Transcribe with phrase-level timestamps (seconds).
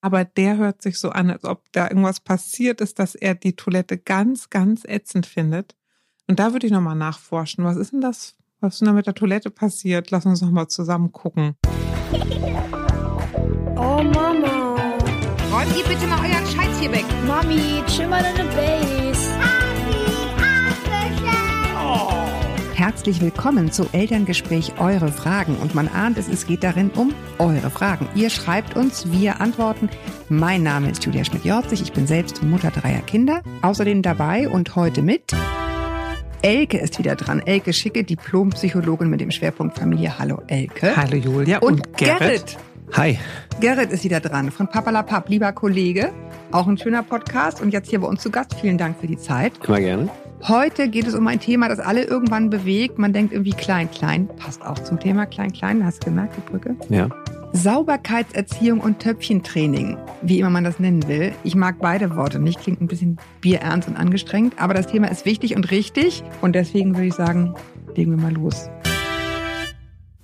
[0.00, 3.56] Aber der hört sich so an, als ob da irgendwas passiert ist, dass er die
[3.56, 5.74] Toilette ganz, ganz ätzend findet.
[6.28, 7.64] Und da würde ich nochmal nachforschen.
[7.64, 8.36] Was ist denn das?
[8.60, 10.10] Was ist denn da mit der Toilette passiert?
[10.10, 11.56] Lass uns nochmal zusammen gucken.
[13.76, 14.76] Oh Mama.
[15.52, 17.04] Räumt ihr bitte mal euren Scheiß hier weg.
[17.26, 19.67] Mami, chill mal deine Base.
[22.78, 25.56] Herzlich willkommen zu Elterngespräch Eure Fragen.
[25.56, 28.06] Und man ahnt es, es geht darin um eure Fragen.
[28.14, 29.90] Ihr schreibt uns, wir antworten.
[30.28, 31.82] Mein Name ist Julia Schmidt-Jorzig.
[31.82, 33.42] Ich bin selbst Mutter dreier Kinder.
[33.62, 35.24] Außerdem dabei und heute mit
[36.42, 37.42] Elke ist wieder dran.
[37.44, 40.16] Elke Schicke, Diplompsychologin mit dem Schwerpunkt Familie.
[40.16, 40.96] Hallo Elke.
[40.96, 42.20] Hallo Julia Und, und, Gerrit.
[42.20, 42.58] Gerrit.
[42.92, 43.18] Hi.
[43.58, 46.12] Gerrit ist wieder dran von Papalapap, lieber Kollege.
[46.52, 48.54] Auch ein schöner Podcast und jetzt hier bei uns zu Gast.
[48.54, 49.54] Vielen Dank für die Zeit.
[49.66, 50.08] Immer gerne.
[50.46, 52.98] Heute geht es um ein Thema, das alle irgendwann bewegt.
[52.98, 54.28] Man denkt irgendwie klein, klein.
[54.36, 55.84] Passt auch zum Thema klein, klein.
[55.84, 56.76] Hast du gemerkt, die Brücke?
[56.88, 57.08] Ja.
[57.52, 61.32] Sauberkeitserziehung und Töpfchentraining, wie immer man das nennen will.
[61.44, 65.24] Ich mag beide Worte nicht, klingt ein bisschen bierernst und angestrengt, aber das Thema ist
[65.24, 67.54] wichtig und richtig und deswegen würde ich sagen,
[67.96, 68.68] legen wir mal los.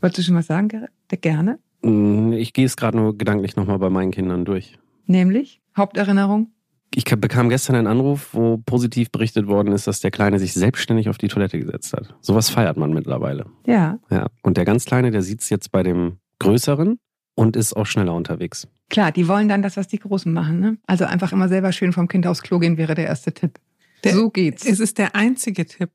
[0.03, 0.91] Wolltest du schon was sagen, Gerrit?
[1.23, 1.59] Gerne.
[1.83, 4.79] Mm, Ich gehe es gerade nur gedanklich nochmal bei meinen Kindern durch.
[5.07, 6.48] Nämlich, Haupterinnerung?
[6.95, 10.53] Ich ka- bekam gestern einen Anruf, wo positiv berichtet worden ist, dass der Kleine sich
[10.55, 12.15] selbstständig auf die Toilette gesetzt hat.
[12.21, 13.47] Sowas feiert man mittlerweile.
[13.67, 14.27] Ja, Ja.
[14.43, 16.99] Und der ganz Kleine, der sieht es jetzt bei dem Größeren
[17.35, 18.69] und ist auch schneller unterwegs.
[18.91, 20.61] klar, die wollen dann das, was die Großen machen.
[20.61, 20.79] Ne?
[20.87, 23.59] Also einfach immer selber schön vom Kind aufs Klo gehen, wäre der erste Tipp.
[24.05, 24.65] Der- so geht's.
[24.65, 25.91] Es ist der einzige Tipp.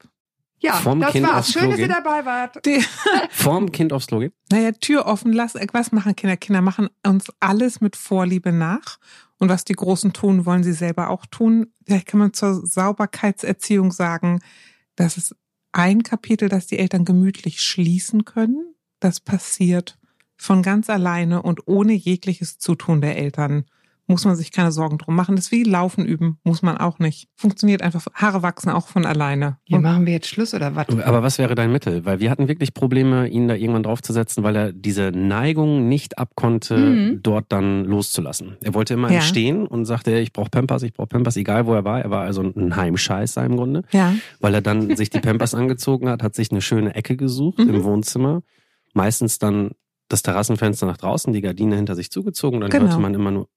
[0.61, 1.51] Ja, vom das Kind war's.
[1.53, 2.65] Schön, Klo dass ihr dabei wart.
[2.65, 2.83] Die,
[3.29, 4.33] Vorm Kind aufs Klo gehen?
[4.51, 5.61] naja, Tür offen lassen.
[5.71, 6.35] Was machen Kinder?
[6.35, 8.97] Kinder machen uns alles mit Vorliebe nach.
[9.39, 11.67] Und was die Großen tun, wollen sie selber auch tun.
[11.85, 14.41] Vielleicht kann man zur Sauberkeitserziehung sagen,
[14.95, 15.35] das ist
[15.71, 18.75] ein Kapitel, das die Eltern gemütlich schließen können.
[18.99, 19.97] Das passiert
[20.35, 23.65] von ganz alleine und ohne jegliches Zutun der Eltern.
[24.11, 25.35] Muss man sich keine Sorgen drum machen.
[25.35, 27.27] Das ist wie Laufen üben, muss man auch nicht.
[27.35, 28.07] Funktioniert einfach.
[28.15, 29.57] Haare wachsen auch von alleine.
[29.65, 30.87] Hier machen wir jetzt Schluss oder was?
[30.89, 32.05] Aber was wäre dein Mittel?
[32.05, 36.75] Weil wir hatten wirklich Probleme, ihn da irgendwann draufzusetzen, weil er diese Neigung nicht abkonnte,
[36.77, 37.19] Mhm.
[37.21, 38.57] dort dann loszulassen.
[38.63, 39.21] Er wollte immer Ja.
[39.21, 42.01] stehen und sagte, ich brauche Pampers, ich brauche Pampers, egal wo er war.
[42.01, 43.83] Er war also ein Heimscheißer im Grunde.
[43.91, 44.15] Ja.
[44.39, 47.69] weil er dann sich die Pampers angezogen hat, hat sich eine schöne Ecke gesucht Mhm.
[47.75, 48.41] im Wohnzimmer.
[48.93, 49.71] Meistens dann
[50.07, 52.85] das Terrassenfenster nach draußen, die Gardine hinter sich zugezogen dann Genau.
[52.85, 53.47] hörte man immer nur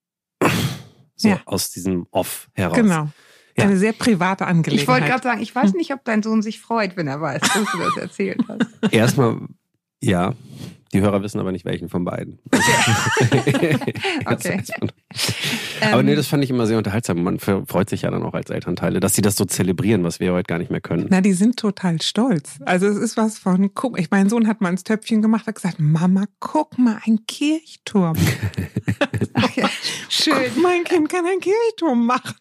[1.17, 1.41] so Ja.
[1.45, 2.77] aus diesem Off heraus.
[2.77, 3.09] Genau.
[3.57, 3.65] Ja.
[3.65, 4.83] Eine sehr private Angelegenheit.
[4.83, 7.41] Ich wollte gerade sagen, ich weiß nicht, ob dein Sohn sich freut, wenn er weiß,
[7.41, 8.93] dass du das erzählt hast.
[8.95, 9.41] Erstmal,
[10.03, 10.35] ja,
[10.93, 12.39] die Hörer wissen aber nicht, welchen von beiden.
[12.51, 12.61] Das
[14.27, 14.63] Okay.
[14.81, 14.91] man.
[15.91, 17.23] aber Ähm, nee, das fand ich immer sehr unterhaltsam.
[17.23, 20.33] Man freut sich ja dann auch als Elternteile, dass sie das so zelebrieren, was wir
[20.35, 21.07] heute gar nicht mehr können.
[21.09, 22.59] Na, die sind total stolz.
[22.67, 25.55] Also es ist was von, guck, ich, mein Sohn hat mal ins Töpfchen gemacht, hat
[25.55, 28.17] gesagt, Mama, guck mal, ein Kirchturm.
[29.35, 29.71] Ach ja,
[30.11, 30.35] schön.
[30.55, 32.35] Guck, mein Kind kann einen Kirchturm machen.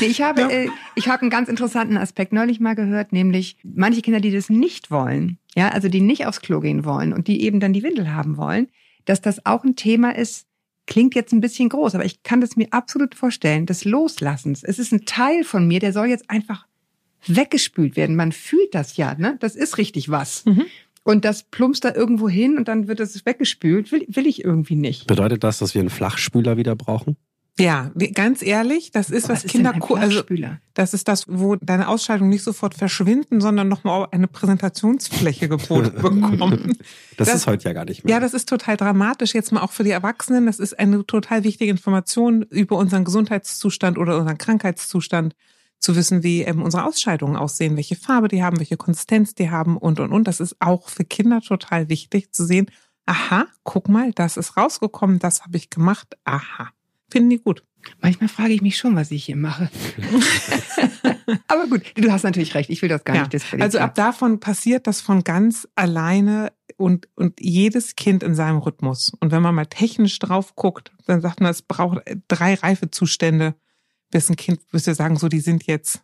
[0.00, 0.48] Nee, ich habe, Ja.
[0.48, 4.48] äh, ich habe einen ganz interessanten Aspekt neulich mal gehört, nämlich manche Kinder, die das
[4.48, 7.82] nicht wollen, ja, also die nicht aufs Klo gehen wollen und die eben dann die
[7.82, 8.68] Windel haben wollen,
[9.06, 10.46] dass das auch ein Thema ist,
[10.86, 14.62] klingt jetzt ein bisschen groß, aber ich kann das mir absolut vorstellen, des Loslassens.
[14.62, 16.66] Es ist ein Teil von mir, der soll jetzt einfach
[17.26, 18.14] weggespült werden.
[18.14, 19.36] Man fühlt das ja, ne?
[19.40, 20.44] Das ist richtig was.
[20.44, 20.66] Mhm.
[21.02, 23.90] Und das plumpst da irgendwo hin und dann wird es weggespült.
[23.90, 25.08] Will, will ich irgendwie nicht.
[25.08, 27.16] Bedeutet das, dass wir einen Flachspüler wieder brauchen?
[27.58, 30.22] Ja, ganz ehrlich, das ist, was, ist Kinder, also
[30.74, 36.76] das ist das, wo deine Ausscheidungen nicht sofort verschwinden, sondern nochmal eine Präsentationsfläche geboten bekommen.
[37.16, 38.14] Das, Das- ist heute ja gar nicht mehr.
[38.14, 39.34] Ja, das ist total dramatisch.
[39.34, 40.46] Jetzt mal auch für die Erwachsenen.
[40.46, 45.34] Das ist eine total wichtige Information über unseren Gesundheitszustand oder unseren Krankheitszustand.
[45.80, 49.76] Zu wissen, wie ähm, unsere Ausscheidungen aussehen, welche Farbe die haben, welche Konsistenz die haben
[49.76, 50.26] und, und, und.
[50.26, 52.66] Das ist auch für Kinder total wichtig zu sehen.
[53.06, 56.16] Aha, guck mal, das ist rausgekommen, das habe ich gemacht.
[56.24, 56.70] Aha.
[57.10, 57.64] Finden die gut.
[58.00, 59.70] Manchmal frage ich mich schon, was ich hier mache.
[61.48, 62.70] Aber gut, du hast natürlich recht.
[62.70, 63.62] Ich will das gar Ja, nicht diskreditieren.
[63.62, 69.12] Also ab davon passiert das von ganz alleine und, und jedes Kind in seinem Rhythmus.
[69.20, 73.54] Und wenn man mal technisch drauf guckt, dann sagt man, es braucht drei Reifezustände,
[74.10, 76.02] bis ein Kind, bis wir sagen, so, die sind jetzt,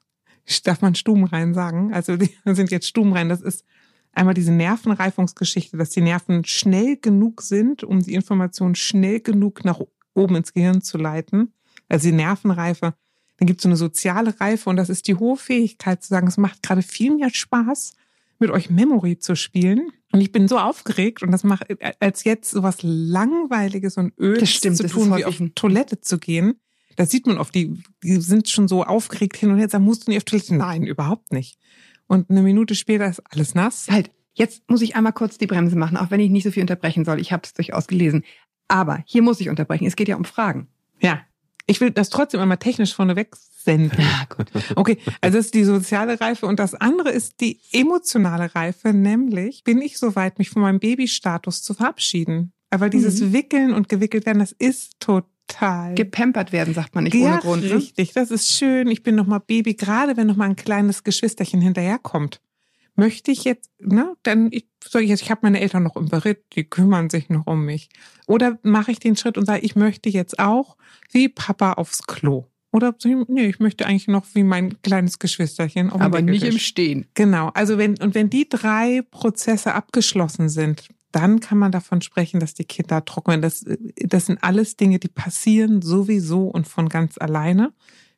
[0.64, 1.92] darf man stubenrein sagen?
[1.92, 3.28] Also die sind jetzt stubenrein.
[3.28, 3.64] Das ist
[4.12, 9.80] einmal diese Nervenreifungsgeschichte, dass die Nerven schnell genug sind, um die Information schnell genug nach
[10.14, 11.52] oben ins Gehirn zu leiten.
[11.88, 12.94] Also die Nervenreife.
[13.38, 16.28] Dann gibt es so eine soziale Reife und das ist die hohe Fähigkeit zu sagen,
[16.28, 17.94] es macht gerade viel mehr Spaß,
[18.38, 19.90] mit euch Memory zu spielen.
[20.12, 21.66] Und ich bin so aufgeregt und das macht
[22.00, 26.60] als jetzt sowas Langweiliges und Ödes stimmt, zu tun, wie auf Toilette zu gehen.
[26.96, 30.06] Das sieht man oft, die, die sind schon so aufgeregt hin und her, sagen, musst
[30.06, 30.54] du nicht auf Toilette?
[30.54, 31.58] Nein, überhaupt nicht.
[32.06, 33.88] Und eine Minute später ist alles nass.
[33.90, 36.62] halt, jetzt muss ich einmal kurz die Bremse machen, auch wenn ich nicht so viel
[36.62, 37.20] unterbrechen soll.
[37.20, 38.24] Ich habe es durchaus gelesen.
[38.68, 39.86] Aber hier muss ich unterbrechen.
[39.86, 40.68] Es geht ja um Fragen.
[41.00, 41.20] Ja.
[41.66, 43.98] Ich will das trotzdem einmal technisch vorneweg senden.
[43.98, 44.50] Ja, gut.
[44.76, 49.64] Okay, also das ist die soziale Reife und das andere ist die emotionale Reife, nämlich
[49.64, 52.52] bin ich soweit, mich von meinem Babystatus zu verabschieden.
[52.70, 53.32] Aber dieses Mhm.
[53.32, 55.94] Wickeln und gewickelt werden, das ist total.
[55.94, 57.64] Gepampert werden, sagt man nicht ja, ohne Grund.
[57.64, 57.76] Ne?
[57.76, 58.88] richtig, das ist schön.
[58.88, 62.40] Ich bin noch mal Baby, gerade wenn noch mal ein kleines Geschwisterchen hinterherkommt.
[62.96, 66.08] Möchte ich jetzt, ne, dann ich, soll ich jetzt, ich habe meine Eltern noch im
[66.08, 67.88] Beritt, die kümmern sich noch um mich.
[68.26, 70.76] Oder mache ich den Schritt und sage, ich möchte jetzt auch
[71.10, 72.46] wie Papa aufs Klo.
[72.74, 72.92] Oder
[73.28, 76.58] nee, ich möchte eigentlich noch wie mein kleines Geschwisterchen auf dem Aber nicht im.
[76.58, 77.06] Stehen.
[77.14, 82.40] Genau, also wenn, und wenn die drei Prozesse abgeschlossen sind, dann kann man davon sprechen,
[82.40, 83.40] dass die Kinder trocknen.
[83.40, 83.64] Das,
[83.94, 87.72] das sind alles Dinge, die passieren sowieso und von ganz alleine.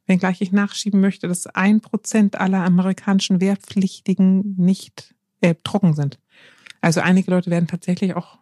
[0.06, 6.18] Wenngleich ich nachschieben möchte, dass ein Prozent aller amerikanischen Wehrpflichtigen nicht äh, trocken sind.
[6.80, 8.38] Also einige Leute werden tatsächlich auch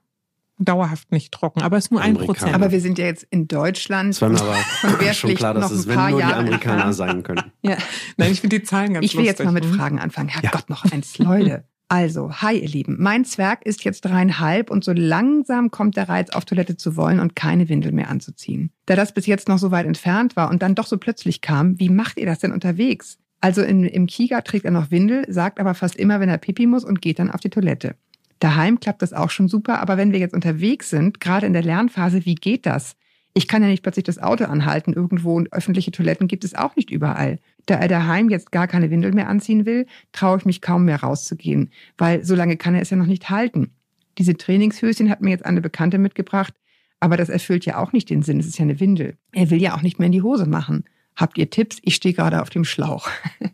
[0.58, 2.14] dauerhaft nicht trocken, aber es ist nur ein.
[2.14, 2.54] Prozent.
[2.54, 4.10] Aber wir sind ja jetzt in Deutschland.
[4.10, 6.36] Es war mir aber Von schon klar, dass es ein wenn paar nur die Jahre
[6.36, 7.52] Amerikaner sein können.
[7.62, 7.76] Ja.
[8.16, 9.80] Nein, ich finde die Zahlen ganz Ich will jetzt mal mit lustig.
[9.80, 10.28] Fragen anfangen.
[10.28, 10.42] Ja.
[10.42, 11.64] Herrgott, noch eins, Leute.
[11.88, 12.96] Also, hi ihr Lieben.
[12.98, 17.20] Mein Zwerg ist jetzt dreieinhalb und so langsam kommt der Reiz, auf Toilette zu wollen
[17.20, 18.70] und keine Windel mehr anzuziehen.
[18.86, 21.78] Da das bis jetzt noch so weit entfernt war und dann doch so plötzlich kam,
[21.78, 23.18] wie macht ihr das denn unterwegs?
[23.40, 26.66] Also in, im Kiga trägt er noch Windel, sagt aber fast immer, wenn er pipi
[26.66, 27.96] muss und geht dann auf die Toilette.
[28.38, 31.62] Daheim klappt das auch schon super, aber wenn wir jetzt unterwegs sind, gerade in der
[31.62, 32.96] Lernphase, wie geht das?
[33.34, 36.76] Ich kann ja nicht plötzlich das Auto anhalten irgendwo und öffentliche Toiletten gibt es auch
[36.76, 37.40] nicht überall.
[37.66, 41.00] Da er daheim jetzt gar keine Windel mehr anziehen will, traue ich mich kaum mehr
[41.00, 43.72] rauszugehen, weil so lange kann er es ja noch nicht halten.
[44.18, 46.54] Diese Trainingshöschen hat mir jetzt eine Bekannte mitgebracht,
[47.00, 49.16] aber das erfüllt ja auch nicht den Sinn, es ist ja eine Windel.
[49.32, 50.84] Er will ja auch nicht mehr in die Hose machen.
[51.16, 51.78] Habt ihr Tipps?
[51.82, 53.08] Ich stehe gerade auf dem Schlauch.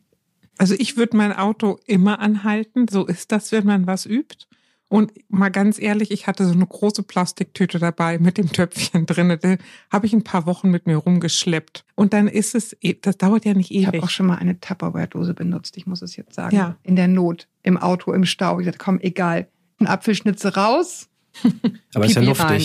[0.59, 2.87] Also ich würde mein Auto immer anhalten.
[2.87, 4.45] So ist das, wenn man was übt.
[4.91, 9.39] Und mal ganz ehrlich, ich hatte so eine große Plastiktüte dabei mit dem Töpfchen drin.
[9.41, 9.57] Da
[9.91, 11.85] habe ich ein paar Wochen mit mir rumgeschleppt.
[11.95, 14.05] Und dann ist es, e- das dauert ja nicht Ich habe ewig.
[14.05, 16.57] auch schon mal eine Tupperware-Dose benutzt, ich muss es jetzt sagen.
[16.57, 16.77] Ja.
[16.83, 18.59] In der Not, im Auto, im Stau.
[18.59, 19.47] Ich dachte, komm, egal.
[19.79, 21.09] Ein Apfelschnitze raus.
[21.95, 22.61] Aber ist ja Pipi rein.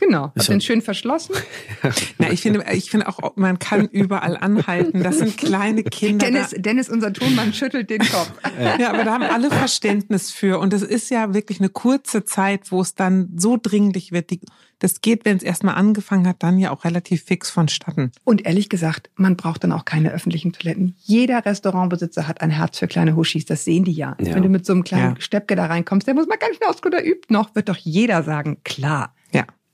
[0.00, 0.32] Genau.
[0.34, 1.34] Ist den schön verschlossen.
[2.18, 5.02] Na, ich finde, ich finde auch, man kann überall anhalten.
[5.02, 6.24] Das sind kleine Kinder.
[6.24, 8.32] Dennis, Dennis, unser Tonmann, schüttelt den Kopf.
[8.78, 10.58] Ja, aber da haben alle Verständnis für.
[10.58, 14.30] Und es ist ja wirklich eine kurze Zeit, wo es dann so dringlich wird.
[14.30, 14.40] Die,
[14.78, 18.12] das geht, wenn es erstmal angefangen hat, dann ja auch relativ fix vonstatten.
[18.24, 20.94] Und ehrlich gesagt, man braucht dann auch keine öffentlichen Toiletten.
[21.00, 24.16] Jeder Restaurantbesitzer hat ein Herz für kleine Huschis, das sehen die ja.
[24.20, 24.34] Ja.
[24.34, 25.20] Wenn du mit so einem kleinen Ja.
[25.20, 27.76] Steppke da reinkommst, der muss mal ganz schnell aufs Klo, der übt noch, wird doch
[27.76, 29.14] jeder sagen, klar.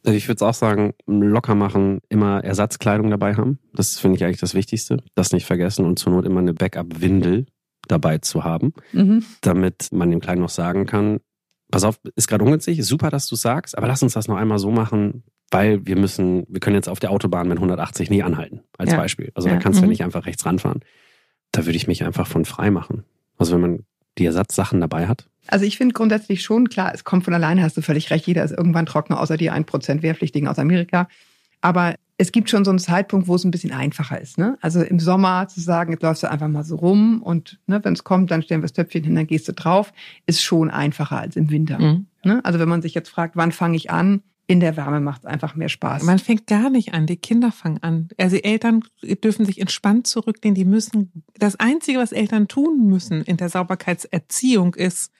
[0.06, 3.58] Also ich würde es auch sagen, locker machen, immer Ersatzkleidung dabei haben.
[3.74, 4.98] Das finde ich eigentlich das Wichtigste.
[5.16, 7.46] Das nicht vergessen und zur Not immer eine Backup-Windel
[7.88, 9.24] dabei zu haben, Mhm.
[9.40, 11.18] damit man dem Kleinen noch sagen kann,
[11.70, 14.58] pass auf, ist gerade ungünstig, super, dass du sagst, aber lass uns das noch einmal
[14.60, 18.60] so machen, weil wir müssen, wir können jetzt auf der Autobahn mit 180 nie anhalten,
[18.78, 18.96] als Ja.
[18.98, 19.30] Beispiel.
[19.34, 19.54] Also Ja.
[19.54, 19.90] da kannst du ja Mhm.
[19.90, 20.80] nicht einfach rechts ranfahren.
[21.52, 23.04] Da würde ich mich einfach von frei machen.
[23.38, 23.84] Also wenn man
[24.18, 27.76] die Ersatzsachen dabei hat, Also ich finde grundsätzlich schon, klar, es kommt von alleine, hast
[27.76, 31.08] du völlig recht, jeder ist irgendwann trockener, außer die 1% Wehrpflichtigen aus Amerika.
[31.60, 34.38] Aber es gibt schon so einen Zeitpunkt, wo es ein bisschen einfacher ist.
[34.38, 34.56] Ne?
[34.60, 37.92] Also im Sommer zu sagen, jetzt läufst du einfach mal so rum und ne, wenn
[37.92, 39.92] es kommt, dann stellen wir das Töpfchen hin, dann gehst du drauf,
[40.26, 41.78] ist schon einfacher als im Winter.
[41.78, 42.06] Mhm.
[42.24, 42.40] Ne?
[42.44, 45.26] Also wenn man sich jetzt fragt, wann fange ich an, in der Wärme macht es
[45.26, 46.04] einfach mehr Spaß.
[46.04, 48.08] Man fängt gar nicht an, die Kinder fangen an.
[48.16, 53.22] Also die Eltern dürfen sich entspannt zurücklehnen, die müssen, das Einzige, was Eltern tun müssen
[53.22, 55.12] in der Sauberkeitserziehung ist,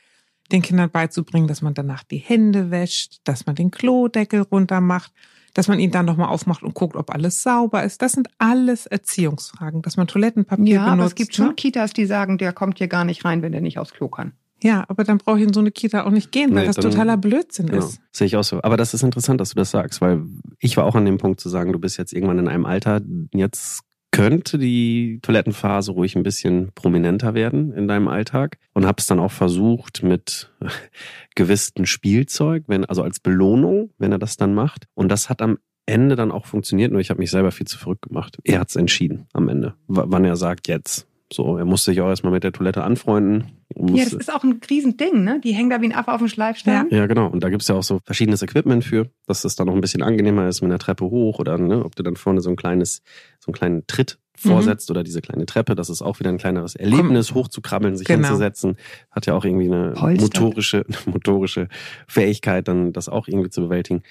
[0.52, 5.12] den Kindern beizubringen, dass man danach die Hände wäscht, dass man den Klodeckel runter macht,
[5.54, 8.02] dass man ihn dann nochmal aufmacht und guckt, ob alles sauber ist.
[8.02, 10.92] Das sind alles Erziehungsfragen, dass man Toilettenpapier ja, benutzt.
[10.92, 11.54] aber es gibt schon ne?
[11.54, 14.32] Kitas, die sagen, der kommt hier gar nicht rein, wenn der nicht aufs Klo kann.
[14.62, 16.76] Ja, aber dann brauche ich in so eine Kita auch nicht gehen, weil Nee, das
[16.76, 18.00] dann- totaler Blödsinn Genau, ist.
[18.12, 18.62] sehe ich auch so.
[18.62, 20.22] Aber das ist interessant, dass du das sagst, weil
[20.58, 23.00] ich war auch an dem Punkt zu sagen, du bist jetzt irgendwann in einem Alter,
[23.34, 23.80] jetzt
[24.16, 29.20] könnte die Toilettenphase ruhig ein bisschen prominenter werden in deinem Alltag und habe es dann
[29.20, 30.50] auch versucht mit
[31.34, 34.86] gewissen Spielzeug, wenn also als Belohnung, wenn er das dann macht.
[34.94, 37.76] Und das hat am Ende dann auch funktioniert, nur ich habe mich selber viel zu
[37.76, 38.38] verrückt gemacht.
[38.42, 41.06] Er hat es entschieden am Ende, wann er sagt jetzt.
[41.30, 43.55] So, er musste sich auch erstmal mit der Toilette anfreunden.
[43.78, 45.40] Ja, das ist auch ein Riesending, ne?
[45.42, 46.86] Die hängen da wie ein Affe auf dem Schleifstein.
[46.90, 47.26] ja, genau.
[47.28, 50.02] Und da gibt's ja auch so verschiedenes Equipment für, dass das dann noch ein bisschen
[50.02, 53.02] angenehmer ist mit einer Treppe hoch oder ne, ob du dann vorne so ein kleines,
[53.40, 54.48] so einen kleinen Tritt Mhm.
[54.50, 55.74] vorsetzt oder diese kleine Treppe.
[55.74, 58.28] Das ist auch wieder ein kleineres Erlebnis, hochzukrabbeln, sich Genau.
[58.28, 58.76] hinzusetzen.
[59.10, 60.40] Hat ja auch irgendwie eine Polster.
[60.42, 61.68] motorische, motorische
[62.06, 64.02] Fähigkeit, dann das auch irgendwie zu bewältigen.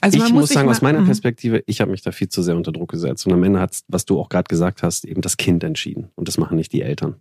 [0.00, 1.06] Also ich muss sagen, aus meiner Mhm.
[1.06, 3.26] Perspektive, ich habe mich da viel zu sehr unter Druck gesetzt.
[3.26, 6.10] Und am Ende hat's, was du auch gerade gesagt hast, eben das Kind entschieden.
[6.16, 7.16] Und das machen nicht die Eltern.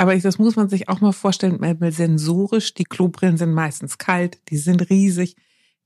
[0.00, 3.98] Aber ich- das muss man sich auch mal vorstellen, weil sensorisch, die Klobrillen sind meistens
[3.98, 5.36] kalt, die sind riesig.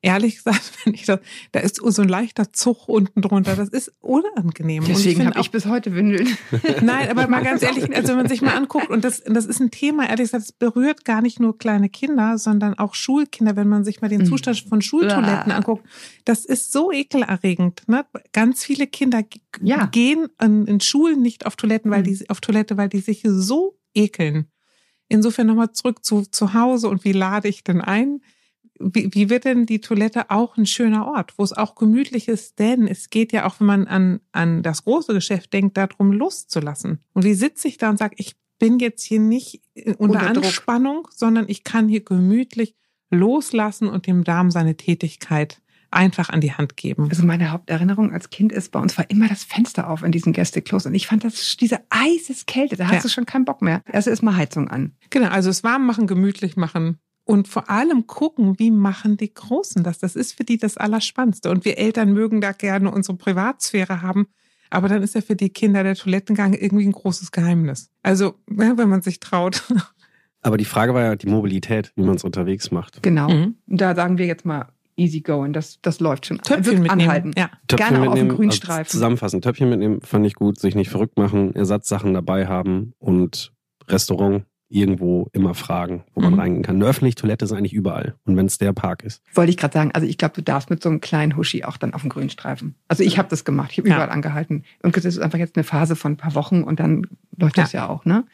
[0.07, 1.19] ehrlich gesagt, wenn ich das,
[1.53, 3.57] da ist so ein leichter Zug unten drunter.
[3.57, 4.85] Das ist unangenehm.
[4.87, 6.29] Deswegen habe ich bis heute Windeln.
[6.83, 9.61] Nein, aber mal ganz ehrlich, also wenn man sich mal anguckt, und das, das ist
[9.61, 13.67] ein Thema, ehrlich gesagt, das berührt gar nicht nur kleine Kinder, sondern auch Schulkinder, wenn
[13.69, 14.27] man sich mal den Mhm.
[14.27, 15.87] Zustand von Schultoiletten anguckt.
[16.27, 17.83] Das ist so ekelerregend.
[17.89, 18.05] Ne?
[18.35, 19.23] Ganz viele Kinder
[19.63, 19.87] Ja.
[19.87, 22.05] gehen in, in Schulen nicht auf Toiletten, weil Mhm.
[22.05, 24.49] die auf Toilette, weil die sich so ekeln.
[25.09, 28.21] Insofern nochmal zurück zu, zu Hause und wie lade ich denn ein?
[28.81, 32.59] Wie, wie wird denn die Toilette auch ein schöner Ort, wo es auch gemütlich ist?
[32.59, 36.99] Denn es geht ja auch, wenn man an, an das große Geschäft denkt, darum loszulassen.
[37.13, 39.63] Und wie sitze ich da und sage, ich bin jetzt hier nicht
[39.99, 40.45] unter, Unter Druck.
[40.47, 42.75] Anspannung, sondern ich kann hier gemütlich
[43.11, 45.61] loslassen und dem Darm seine Tätigkeit
[45.95, 47.09] einfach an die Hand geben.
[47.11, 50.33] Also meine Haupterinnerung als Kind ist, bei uns war immer das Fenster auf in diesen
[50.33, 50.87] Gästeklos.
[50.87, 53.01] Und ich fand das, diese Eiseskälte, da hast Ja.
[53.03, 53.83] du schon keinen Bock mehr.
[53.91, 54.93] Erst ist mal Heizung an.
[55.11, 59.83] Genau, also es warm machen, gemütlich machen und vor allem gucken, wie machen die Großen
[59.83, 59.99] das.
[59.99, 61.51] Das ist für die das Allerspannendste.
[61.51, 64.27] Und wir Eltern mögen da gerne unsere Privatsphäre haben.
[64.71, 67.91] Aber dann ist ja für die Kinder der Toilettengang irgendwie ein großes Geheimnis.
[68.03, 69.63] Also, ja, wenn man sich traut.
[70.43, 73.03] Aber die Frage war ja die Mobilität, wie man es unterwegs macht.
[73.03, 73.31] Genau.
[73.31, 73.55] Mhm.
[73.67, 75.53] Und da sagen wir jetzt mal easy going.
[75.53, 76.39] Das, das läuft schon.
[76.39, 76.91] Töpfchen mitnehmen.
[77.03, 77.33] anhalten.
[77.37, 77.51] Ja.
[77.69, 78.91] Gerne auch auf dem also Grünstreifen.
[78.91, 83.53] zusammenfassen, Töpfchen mitnehmen, fand ich gut, sich nicht verrückt machen, Ersatzsachen dabei haben und
[83.89, 86.41] Restaurant irgendwo immer fragen, wo man Mhm.
[86.41, 86.77] reingehen kann.
[86.77, 88.15] Eine öffentliche Toilette ist eigentlich überall.
[88.25, 89.23] Und wenn es der Park ist.
[89.35, 91.77] Wollte ich gerade sagen, also ich glaube, du darfst mit so einem kleinen Huschi auch
[91.77, 92.75] dann auf dem Grünstreifen.
[92.89, 93.97] Also ich habe das gemacht, ich habe Ja.
[93.97, 94.65] überall angehalten.
[94.83, 97.73] Und das ist einfach jetzt eine Phase von ein paar Wochen und dann läuft das
[97.73, 98.25] ja auch, ne?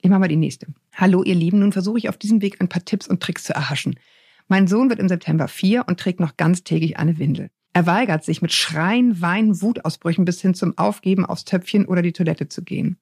[0.00, 0.66] Ich mache mal die nächste.
[0.94, 3.54] Hallo ihr Lieben, nun versuche ich auf diesem Weg ein paar Tipps und Tricks zu
[3.54, 3.94] erhaschen.
[4.48, 7.50] Mein Sohn wird im September vier und trägt noch ganztägig eine Windel.
[7.72, 12.12] Er weigert sich mit Schreien, Weinen, Wutausbrüchen bis hin zum Aufgeben aufs Töpfchen oder die
[12.12, 12.98] Toilette zu gehen.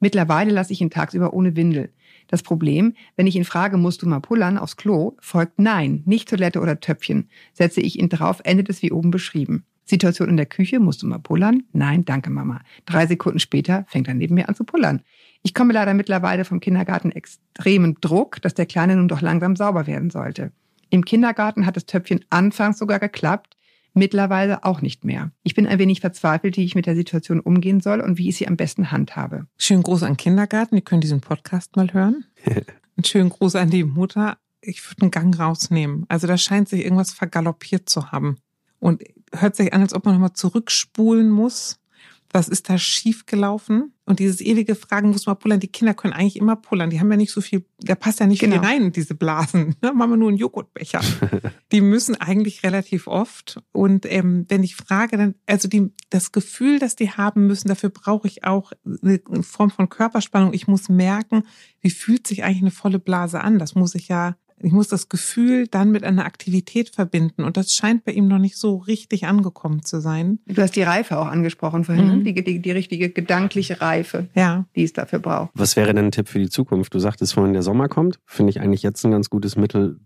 [0.00, 1.92] Mittlerweile lasse ich ihn tagsüber ohne Windel.
[2.26, 6.28] Das Problem, wenn ich ihn frage, musst du mal pullern aufs Klo, folgt nein, nicht
[6.28, 7.30] Toilette oder Töpfchen.
[7.52, 9.64] Setze ich ihn drauf, endet es wie oben beschrieben.
[9.84, 11.62] Situation in der Küche, musst du mal pullern?
[11.72, 12.60] Nein, danke Mama.
[12.84, 15.02] Drei Sekunden später fängt er neben mir an zu pullern.
[15.42, 19.86] Ich komme leider mittlerweile vom Kindergarten extremen Druck, dass der Kleine nun doch langsam sauber
[19.86, 20.50] werden sollte.
[20.90, 23.56] Im Kindergarten hat das Töpfchen anfangs sogar geklappt,
[23.94, 25.32] mittlerweile auch nicht mehr.
[25.42, 28.36] Ich bin ein wenig verzweifelt, wie ich mit der Situation umgehen soll und wie ich
[28.36, 29.46] sie am besten handhabe.
[29.56, 32.24] Schönen Gruß an den Kindergarten, die können diesen Podcast mal hören.
[32.44, 34.38] Einen schönen Gruß an die Mutter.
[34.62, 36.06] Ich würde einen Gang rausnehmen.
[36.08, 38.38] Also da scheint sich irgendwas vergaloppiert zu haben.
[38.78, 39.02] Und
[39.32, 41.78] hört sich an, als ob man nochmal zurückspulen muss.
[42.32, 43.92] Was ist da schiefgelaufen?
[44.04, 45.58] Und dieses ewige Fragen, muss man pullern?
[45.58, 46.90] Die Kinder können eigentlich immer pullern.
[46.90, 48.56] Die haben ja nicht so viel, da passt ja nicht Genau.
[48.60, 49.74] viel rein in diese Blasen.
[49.82, 49.92] Ne?
[49.92, 51.00] Machen wir nur einen Joghurtbecher.
[51.72, 53.60] die müssen eigentlich relativ oft.
[53.72, 57.90] Und ähm, wenn ich frage, dann, also die, das Gefühl, das die haben müssen, dafür
[57.90, 60.52] brauche ich auch eine Form von Körperspannung.
[60.52, 61.42] Ich muss merken,
[61.80, 63.58] wie fühlt sich eigentlich eine volle Blase an?
[63.58, 67.44] Das muss ich ja, ich muss das Gefühl dann mit einer Aktivität verbinden.
[67.44, 70.40] Und das scheint bei ihm noch nicht so richtig angekommen zu sein.
[70.46, 72.22] Du hast die Reife auch angesprochen vorhin, Mhm.
[72.24, 72.32] ne?
[72.32, 74.66] die, die, die richtige gedankliche Reife, Ja.
[74.74, 75.50] die es dafür braucht.
[75.54, 76.92] Was wäre denn ein Tipp für die Zukunft?
[76.94, 78.18] Du sagtest vorhin, der Sommer kommt.
[78.26, 80.00] Finde ich eigentlich jetzt ein ganz gutes Mittel.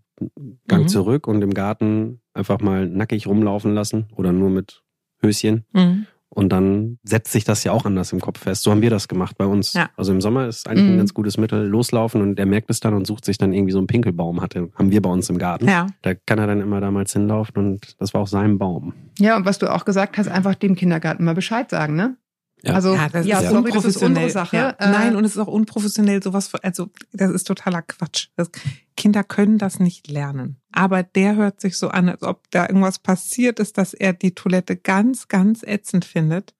[0.67, 0.87] Gang Mhm.
[0.89, 4.83] zurück und im Garten einfach mal nackig rumlaufen lassen oder nur mit
[5.23, 5.65] Höschen.
[5.73, 6.05] Mhm.
[6.33, 8.63] Und dann setzt sich das ja auch anders im Kopf fest.
[8.63, 9.73] So haben wir das gemacht bei uns.
[9.73, 9.89] Ja.
[9.97, 10.91] Also im Sommer ist eigentlich Mhm.
[10.93, 11.67] ein ganz gutes Mittel.
[11.67, 14.41] Loslaufen und der merkt es dann und sucht sich dann irgendwie so einen Pinkelbaum.
[14.41, 15.67] Hatte, haben wir bei uns im Garten.
[15.67, 15.87] Ja.
[16.03, 18.93] Da kann er dann immer damals hinlaufen und das war auch sein Baum.
[19.19, 22.15] Ja, und was du auch gesagt hast, einfach dem Kindergarten mal Bescheid sagen, ne?
[22.63, 22.73] Ja.
[22.73, 24.55] Also, Ja, das ja, ist sorry, das ist unsere Sache.
[24.55, 24.69] Ja.
[24.71, 28.27] Äh, Nein, und es ist auch unprofessionell, sowas, von- also das ist totaler Quatsch.
[28.35, 28.49] Das,
[28.95, 30.57] Kinder können das nicht lernen.
[30.71, 34.35] Aber der hört sich so an, als ob da irgendwas passiert ist, dass er die
[34.35, 36.53] Toilette ganz, ganz ätzend findet.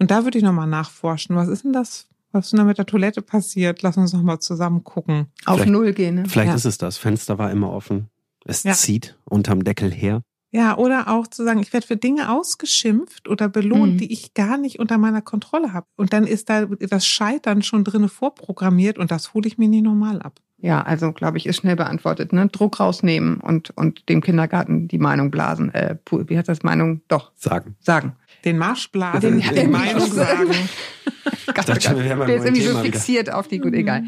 [0.00, 1.36] Und da würde ich nochmal nachforschen.
[1.36, 2.08] Was ist denn das?
[2.32, 3.82] Was ist denn da mit der Toilette passiert?
[3.82, 5.26] Lass uns nochmal zusammen gucken.
[5.44, 6.24] auf Vielleicht- Null gehen, ne?
[6.26, 6.54] Vielleicht Ja.
[6.56, 6.98] ist es das.
[6.98, 8.08] Fenster war immer offen.
[8.44, 8.72] Es Ja.
[8.72, 10.22] zieht unterm Deckel her.
[10.56, 13.98] Ja, oder auch zu sagen, ich werde für Dinge ausgeschimpft oder belohnt, Mhm.
[13.98, 15.86] die ich gar nicht unter meiner Kontrolle habe.
[15.96, 19.82] Und dann ist da das Scheitern schon drinne vorprogrammiert und das hole ich mir nicht
[19.82, 20.38] normal ab.
[20.58, 22.32] Ja, also glaube ich, ist schnell beantwortet.
[22.32, 22.46] Ne?
[22.46, 25.74] Druck rausnehmen und, und dem Kindergarten die Meinung blasen.
[25.74, 27.02] Äh, wie heißt das Meinung?
[27.08, 27.74] Doch, Sagen.
[27.80, 28.12] sagen.
[28.44, 30.50] Den Marschblasen, Den- die Meinung sagen.
[31.46, 32.92] Wir wären beim Der ist irgendwie so Thema wieder.
[32.92, 34.04] fixiert auf die, gut, egal.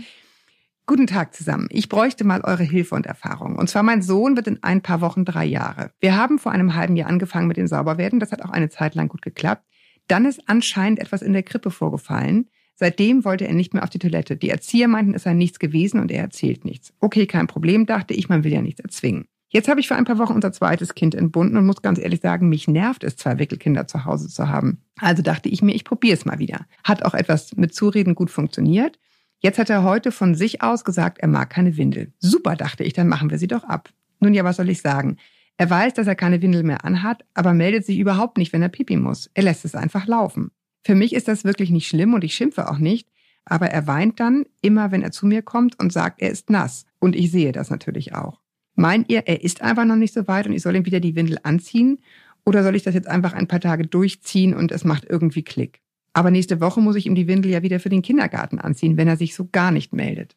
[0.89, 1.67] Guten Tag zusammen.
[1.71, 3.57] Ich bräuchte mal eure Hilfe und Erfahrung.
[3.57, 5.91] Und zwar mein Sohn wird in ein paar Wochen drei Jahre.
[5.99, 8.21] Wir haben vor einem halben Jahr angefangen mit dem Sauberwerden.
[8.21, 9.65] Das hat auch eine Zeit lang gut geklappt.
[10.07, 12.47] Dann ist anscheinend etwas in der Krippe vorgefallen.
[12.77, 14.37] Seitdem wollte er nicht mehr auf die Toilette.
[14.37, 16.95] Die Erzieher meinten, es sei nichts gewesen und er erzählt nichts.
[17.01, 19.27] Okay, kein Problem, dachte ich, man will ja nichts erzwingen.
[19.49, 22.21] Jetzt habe ich vor ein paar Wochen unser zweites Kind entbunden und muss ganz ehrlich
[22.21, 24.83] sagen, mich nervt es, zwei Wickelkinder zu Hause zu haben.
[25.01, 26.67] Also dachte ich mir, ich probiere es mal wieder.
[26.85, 29.01] Hat auch etwas mit Zureden gut funktioniert.
[29.47, 32.13] Jetzt hat er heute von sich aus gesagt, er mag keine Windel.
[32.19, 33.91] Super, dachte ich, dann machen wir sie doch ab.
[34.19, 35.19] Nun ja, was soll ich sagen?
[35.57, 38.71] Er weiß, dass er keine Windel mehr anhat, aber meldet sich überhaupt nicht, wenn er
[38.71, 39.31] pipi muss.
[39.35, 40.51] Er lässt es einfach laufen.
[40.85, 43.09] Für mich ist das wirklich nicht schlimm und ich schimpfe auch nicht,
[43.45, 46.85] aber er weint dann immer, wenn er zu mir kommt und sagt, er ist nass.
[46.99, 48.41] Und ich sehe das natürlich auch.
[48.75, 51.15] Meint ihr, er ist einfach noch nicht so weit und ich soll ihm wieder die
[51.15, 52.01] Windel anziehen?
[52.45, 55.83] Oder soll ich das jetzt einfach ein paar Tage durchziehen und es macht irgendwie Klick?
[56.17, 59.07] Aber nächste Woche muss ich ihm die Windel ja wieder für den Kindergarten anziehen, wenn
[59.07, 60.35] er sich so gar nicht meldet.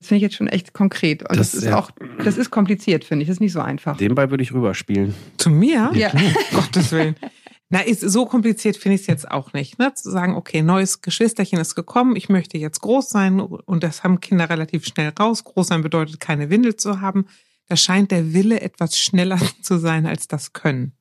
[0.00, 1.22] Das finde ich jetzt schon echt konkret.
[1.22, 1.78] Und das, Das, ist ja.
[1.78, 1.92] auch,
[2.24, 3.28] das ist kompliziert, finde ich.
[3.28, 3.96] Das ist nicht so einfach.
[3.98, 5.14] Den Ball würde ich rüberspielen.
[5.36, 5.92] Zu mir?
[5.94, 6.10] Ja.
[6.52, 7.14] Gottes Willen.
[7.68, 9.78] Na, ist so kompliziert finde ich es jetzt auch nicht.
[9.78, 9.94] Ne?
[9.94, 14.18] Zu sagen, okay, neues Geschwisterchen ist gekommen, ich möchte jetzt groß sein und das haben
[14.18, 15.44] Kinder relativ schnell raus.
[15.44, 17.26] Groß sein bedeutet, keine Windel zu haben.
[17.68, 20.94] Da scheint der Wille etwas schneller zu sein als das Können.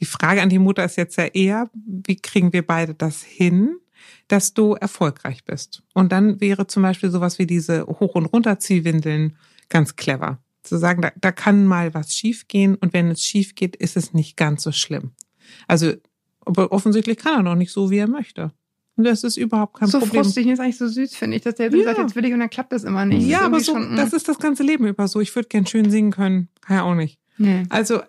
[0.00, 3.76] Die Frage an die Mutter ist jetzt ja eher, wie kriegen wir beide das hin,
[4.28, 5.82] dass du erfolgreich bist?
[5.94, 9.36] Und dann wäre zum Beispiel sowas wie diese Hoch- und Runterziehwindeln
[9.68, 10.38] ganz clever.
[10.62, 14.12] Zu sagen, da, da kann mal was schiefgehen und wenn es schief geht, ist es
[14.14, 15.12] nicht ganz so schlimm.
[15.66, 15.92] Also,
[16.44, 18.52] aber offensichtlich kann er noch nicht so, wie er möchte.
[18.96, 20.24] Und das ist überhaupt kein so Problem.
[20.24, 21.84] frustig und ist eigentlich so süß, finde ich, dass der so Ja.
[21.84, 23.26] sagt, jetzt will ich und dann klappt das immer nicht.
[23.26, 23.96] Ja, aber so, schon, mm.
[23.96, 25.20] das ist das ganze Leben über so.
[25.20, 26.48] Ich würde gern schön singen können.
[26.60, 27.18] Kann ja auch nicht.
[27.38, 27.62] nee.
[27.70, 28.00] Also,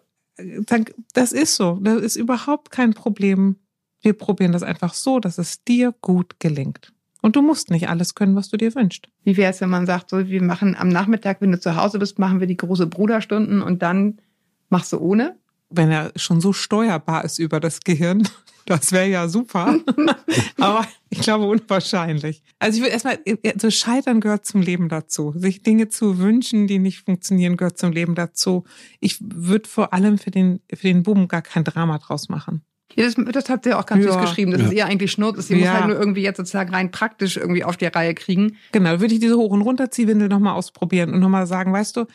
[1.14, 1.80] das ist so.
[1.82, 3.58] Das ist überhaupt kein Problem.
[4.02, 6.94] Wir probieren das einfach so, dass es dir gut gelingt.
[7.22, 9.08] Und du musst nicht alles können, was du dir wünschst.
[9.24, 12.00] Wie wäre es, wenn man sagt, so, wir machen am Nachmittag, wenn du zu Hause
[12.00, 14.20] bist, machen wir die große Bruderstunden und dann
[14.70, 15.38] machst du ohne?
[15.70, 18.28] Wenn er schon so steuerbar ist über das Gehirn,
[18.66, 19.78] das wäre ja super.
[20.60, 22.42] Aber ich glaube unwahrscheinlich.
[22.60, 23.20] Also ich würde erstmal,
[23.60, 25.34] so Scheitern gehört zum Leben dazu.
[25.36, 28.64] Sich Dinge zu wünschen, die nicht funktionieren, gehört zum Leben dazu.
[29.00, 32.62] Ich würde vor allem für den, für den Buben gar kein Drama draus machen.
[32.96, 34.12] Ja, das, das hat sie auch ganz Ja.
[34.12, 34.52] süß geschrieben.
[34.52, 34.68] Das Ja.
[34.68, 35.48] ist ihr eigentlich Schnurz.
[35.48, 35.74] Sie muss Ja.
[35.76, 38.58] halt nur irgendwie jetzt sozusagen rein praktisch irgendwie auf die Reihe kriegen.
[38.74, 42.06] Genau, würde ich diese Hoch- und Runterziehwindel nochmal ausprobieren und nochmal sagen, weißt du,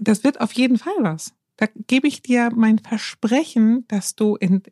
[0.00, 1.32] das wird auf jeden Fall was.
[1.60, 4.62] Da gebe ich dir mein Versprechen, dass du in,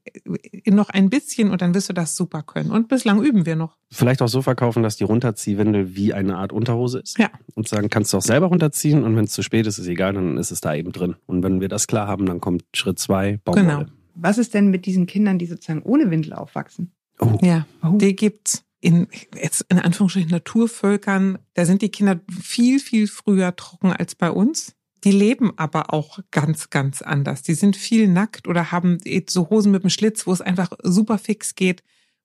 [0.50, 2.70] in noch ein bisschen und dann wirst du das super können.
[2.70, 3.76] Und bislang üben wir noch.
[3.90, 7.18] Vielleicht auch so verkaufen, dass die Runterziehwindel wie eine Art Unterhose ist.
[7.18, 7.28] Ja.
[7.54, 10.14] Und sagen, kannst du auch selber runterziehen und wenn es zu spät ist, ist egal,
[10.14, 11.16] dann ist es da eben drin.
[11.26, 13.66] Und wenn wir das klar haben, dann kommt Schritt zwei, Baumwolle.
[13.66, 13.84] Genau.
[14.14, 16.92] Was ist denn mit diesen Kindern, die sozusagen ohne Windel aufwachsen?
[17.20, 17.98] Oh, Ja, Oh.
[17.98, 21.38] die gibt's in jetzt in Anführungsstrichen Naturvölkern.
[21.54, 24.74] Da sind die Kinder viel viel früher trocken als bei uns.
[25.04, 27.42] Die leben aber auch ganz ganz anders.
[27.42, 31.18] Die sind viel nackt oder haben so Hosen mit dem Schlitz, wo es einfach super
[31.18, 31.82] fix geht,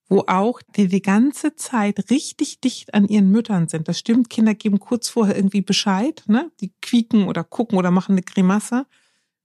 [0.08, 3.88] wo auch die die ganze Zeit richtig dicht an ihren Müttern sind.
[3.88, 4.30] Das stimmt.
[4.30, 6.50] Kinder geben kurz vorher irgendwie Bescheid, ne?
[6.60, 8.86] Die quieken oder gucken oder machen eine Grimasse.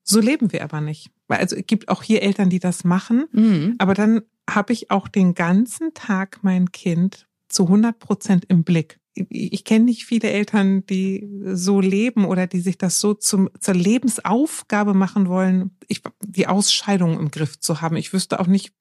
[0.03, 1.11] So leben wir aber nicht.
[1.27, 3.25] Weil Also es gibt auch hier Eltern, die das machen.
[3.31, 3.75] Mhm.
[3.77, 8.99] Aber dann habe ich auch den ganzen Tag mein Kind zu 100 Prozent im Blick.
[9.29, 13.73] Ich, kenne nicht viele Eltern, die so leben oder die sich das so zum, zur
[13.73, 17.95] Lebensaufgabe machen wollen, ich, die Ausscheidung im Griff zu haben.
[17.95, 18.73] Ich wüsste auch nicht,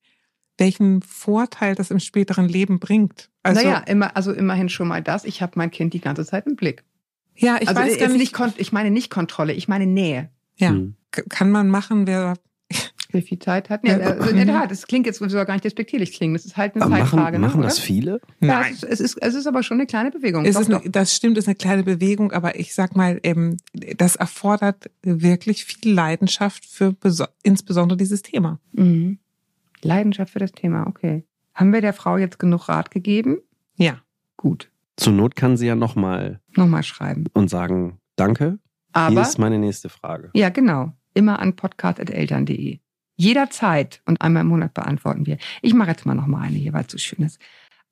[0.59, 3.31] welchen Vorteil das im späteren Leben bringt.
[3.43, 5.25] Also, naja, immer, also immerhin schon mal das.
[5.25, 6.85] Ich habe mein Kind die ganze Zeit im Blick.
[7.37, 10.31] ja, ich also weiß gar nicht, nicht, ich meine nicht Kontrolle, ich meine Nähe.
[10.57, 10.97] ja, Hm.
[11.29, 12.35] kann man machen, wer,
[13.11, 13.85] Wie viel Zeit hat?
[13.85, 16.35] Nee, Ja, also, in der Tat, das klingt jetzt sogar gar nicht despektierlich klingen.
[16.35, 17.39] Das ist halt eine Aber Zeitfrage.
[17.39, 17.87] machen, machen ne, das oder?
[17.87, 18.21] viele?
[18.41, 18.73] Ja, nein.
[18.75, 20.45] es, ist, es, ist, es ist aber schon eine kleine Bewegung.
[20.45, 20.83] Es Doch, ist doch.
[20.83, 25.65] eine, das stimmt, ist eine kleine Bewegung, aber ich sag mal, ähm, das erfordert wirklich
[25.65, 28.61] viel Leidenschaft für beso- insbesondere dieses Thema.
[28.73, 29.19] Mhm.
[29.83, 31.25] Leidenschaft für das Thema, okay.
[31.55, 33.39] Haben wir der Frau jetzt genug Rat gegeben?
[33.77, 34.03] Ja.
[34.37, 34.71] Gut.
[34.97, 37.25] Zur Not kann sie ja nochmal Nochmal schreiben.
[37.33, 38.59] und sagen, danke,
[38.95, 40.31] hier Aber, ist meine nächste Frage.
[40.35, 40.93] ja, genau.
[41.15, 42.81] Immer an podcast.eltern.de.
[43.19, 45.39] Jederzeit und einmal im Monat beantworten wir.
[45.61, 47.41] Ich mache jetzt mal noch mal eine hier, weil es so schön ist.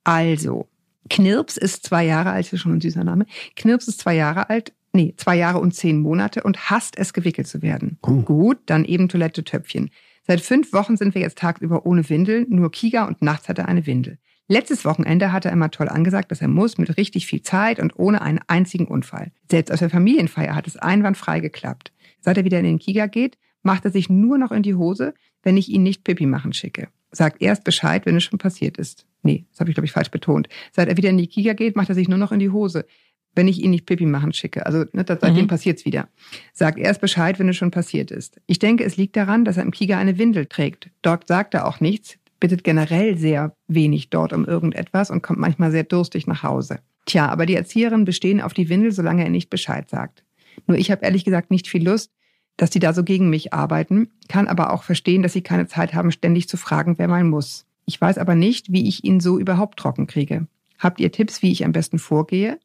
[0.05, 0.69] Also,
[1.09, 3.25] Knirps ist zwei Jahre alt, ist schon ein süßer Name.
[3.57, 7.45] Knirps ist zwei Jahre alt, nee, zwei Jahre und zehn Monate und hasst es, gewickelt
[7.45, 7.99] zu werden.
[8.03, 8.21] Oh.
[8.21, 9.91] Gut, dann eben Toilette Töpfchen.
[10.25, 13.67] Seit fünf Wochen sind wir jetzt tagsüber ohne Windel, nur Kiga und nachts hat er
[13.67, 14.19] eine Windel.
[14.47, 17.99] Letztes Wochenende hat er immer toll angesagt, dass er muss, mit richtig viel Zeit und
[17.99, 19.33] ohne einen einzigen Unfall.
[19.51, 21.91] Selbst aus der Familienfeier hat es einwandfrei geklappt.
[22.21, 25.13] Seit er wieder in den Kiga geht, macht er sich nur noch in die Hose,
[25.43, 26.89] wenn ich ihn nicht Pipi machen schicke.
[27.11, 29.05] Sagt erst Bescheid, wenn es schon passiert ist.
[29.23, 30.47] Nee, das habe ich, glaube ich, falsch betont.
[30.73, 32.85] Seit er wieder in die Kiga geht, macht er sich nur noch in die Hose,
[33.33, 34.65] wenn ich ihn nicht Pipi machen schicke.
[34.65, 35.47] Also ne, seitdem Mhm.
[35.47, 36.09] passiert's wieder.
[36.53, 38.41] Sagt erst Bescheid, wenn es schon passiert ist.
[38.47, 40.89] Ich denke, es liegt daran, dass er im Kiga eine Windel trägt.
[41.01, 45.71] Dort sagt er auch nichts, bittet generell sehr wenig dort um irgendetwas und kommt manchmal
[45.71, 46.79] sehr durstig nach Hause.
[47.05, 50.23] Tja, aber die Erzieherinnen bestehen auf die Windel, solange er nicht Bescheid sagt.
[50.65, 52.11] Nur ich habe ehrlich gesagt nicht viel Lust,
[52.57, 55.93] dass die da so gegen mich arbeiten, kann aber auch verstehen, dass sie keine Zeit
[55.93, 57.65] haben, ständig zu fragen, wer mal muss.
[57.85, 60.47] Ich weiß aber nicht, wie ich ihn so überhaupt trocken kriege.
[60.77, 62.59] Habt ihr Tipps, wie ich am besten vorgehe?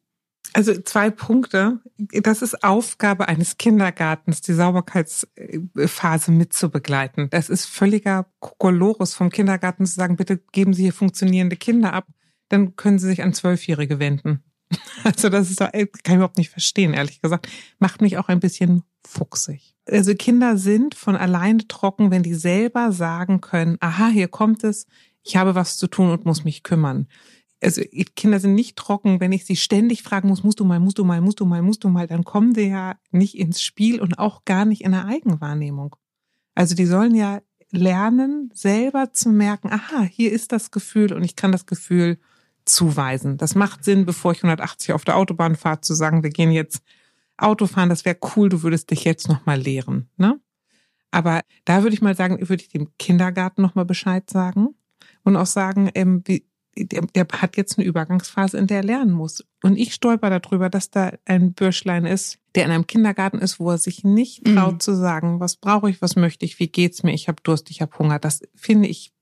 [0.51, 1.79] Also zwei Punkte.
[1.97, 7.29] Das ist Aufgabe eines Kindergartens, die Sauberkeitsphase mitzubegleiten.
[7.29, 12.07] Das ist völliger Kokolores vom Kindergarten zu sagen, bitte geben Sie hier funktionierende Kinder ab.
[12.49, 14.43] Dann können Sie sich an Zwölfjährige wenden.
[15.03, 17.47] Also das ist doch, kann ich überhaupt nicht verstehen, ehrlich gesagt.
[17.77, 19.75] Macht mich auch ein bisschen fuchsig.
[19.89, 24.85] Also Kinder sind von alleine trocken, wenn die selber sagen können, aha, hier kommt es,
[25.23, 27.07] ich habe was zu tun und muss mich kümmern
[27.63, 27.81] also
[28.15, 31.05] Kinder sind nicht trocken, wenn ich sie ständig fragen muss, musst du mal, musst du
[31.05, 34.19] mal, musst du mal, musst du mal, dann kommen die ja nicht ins Spiel und
[34.19, 35.95] auch gar nicht in der Eigenwahrnehmung.
[36.55, 41.35] Also die sollen ja lernen, selber zu merken, aha, hier ist das Gefühl und ich
[41.35, 42.19] kann das Gefühl
[42.65, 43.37] zuweisen.
[43.37, 46.83] Das macht Sinn, bevor ich 180 auf der Autobahn fahre, zu sagen, wir gehen jetzt
[47.37, 50.09] Auto fahren, das wäre cool, du würdest dich jetzt nochmal lehren.
[50.17, 50.39] Ne?
[51.11, 54.69] Aber da würde ich mal sagen, würde ich dem Kindergarten nochmal Bescheid sagen
[55.23, 59.11] und auch sagen, ähm, wie, der, der hat jetzt eine Übergangsphase, in der er lernen
[59.11, 59.45] muss.
[59.61, 63.71] Und ich stolper darüber, dass da ein Bürschlein ist, der in einem Kindergarten ist, wo
[63.71, 64.55] er sich nicht mhm.
[64.55, 64.79] traut mhm.
[64.79, 67.81] zu sagen, was brauche ich, was möchte ich, wie geht's mir, ich habe Durst, ich
[67.81, 68.19] habe Hunger.
[68.19, 69.13] Das finde ich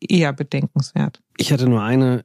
[0.00, 1.22] eher bedenkenswert.
[1.36, 2.24] Ich hatte nur eine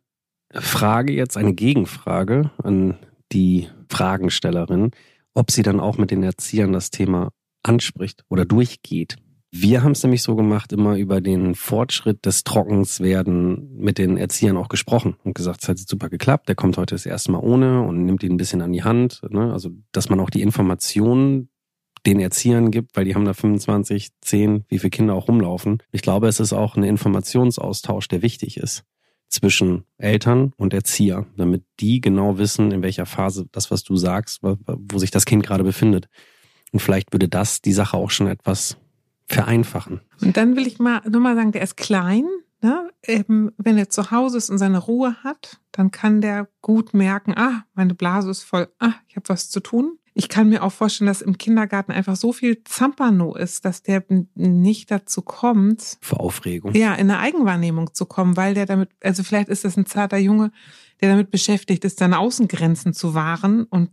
[0.54, 2.98] Frage jetzt, eine Gegenfrage an
[3.32, 4.92] die Fragenstellerin,
[5.34, 7.32] ob sie dann auch mit den Erziehern das Thema
[7.64, 9.18] anspricht oder durchgeht.
[9.54, 14.56] Wir haben es nämlich so gemacht, immer über den Fortschritt des Trockenswerden mit den Erziehern
[14.56, 17.82] auch gesprochen und gesagt, es hat super geklappt, der kommt heute das erste Mal ohne
[17.82, 19.22] und nimmt ihn ein bisschen an die Hand.
[19.30, 19.52] Ne?
[19.52, 21.50] Also, dass man auch die Informationen
[22.06, 25.84] den Erziehern gibt, weil die haben da 25, 10, wie viele Kinder auch rumlaufen.
[25.92, 28.86] Ich glaube, es ist auch ein Informationsaustausch, der wichtig ist
[29.32, 34.42] zwischen Eltern und Erzieher, damit die genau wissen, in welcher Phase das, was du sagst,
[34.44, 36.08] wo sich das Kind gerade befindet.
[36.72, 38.78] Und vielleicht würde das die Sache auch schon etwas
[39.28, 40.02] vereinfachen.
[40.22, 42.26] Und dann will ich mal nur mal sagen, der ist klein.
[42.62, 42.92] Ne?
[43.08, 47.34] Eben, wenn er zu Hause ist und seine Ruhe hat, dann kann der gut merken,
[47.36, 49.98] ah, meine Blase ist voll, ah, ich habe was zu tun.
[50.14, 54.04] Ich kann mir auch vorstellen, dass im Kindergarten einfach so viel Zampano ist, dass der
[54.36, 55.98] nicht dazu kommt.
[56.02, 56.74] Für Aufregung.
[56.74, 60.18] Ja, in eine Eigenwahrnehmung zu kommen, weil der damit, also vielleicht ist das ein zarter
[60.18, 60.52] Junge,
[61.02, 63.90] der damit beschäftigt ist, seine Außengrenzen zu wahren und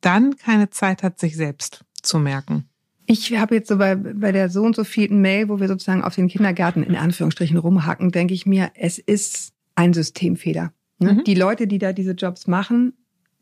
[0.00, 2.68] dann keine Zeit hat, sich selbst zu merken.
[3.06, 6.04] Ich habe jetzt so bei, bei der so und so vielen Mail, wo wir sozusagen
[6.04, 10.72] auf den Kindergarten in Anführungsstrichen rumhacken, denke ich mir, es ist ein Systemfehler.
[10.98, 11.14] Ne?
[11.14, 11.24] Mhm.
[11.24, 12.94] Die Leute, die da diese Jobs machen,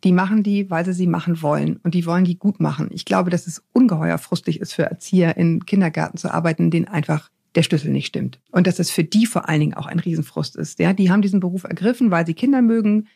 [0.05, 1.77] die machen die, weil sie sie machen wollen.
[1.83, 2.89] Und die wollen die gut machen.
[2.93, 7.31] Ich glaube, dass es ungeheuer frustig ist für Erzieher, in Kindergarten zu arbeiten, denen einfach
[7.55, 8.41] der Schlüssel nicht stimmt.
[8.51, 10.79] Und dass es für die vor allen Dingen auch ein Riesenfrust ist.
[10.79, 13.07] Ja, die haben diesen Beruf ergriffen, weil sie Kinder mögen,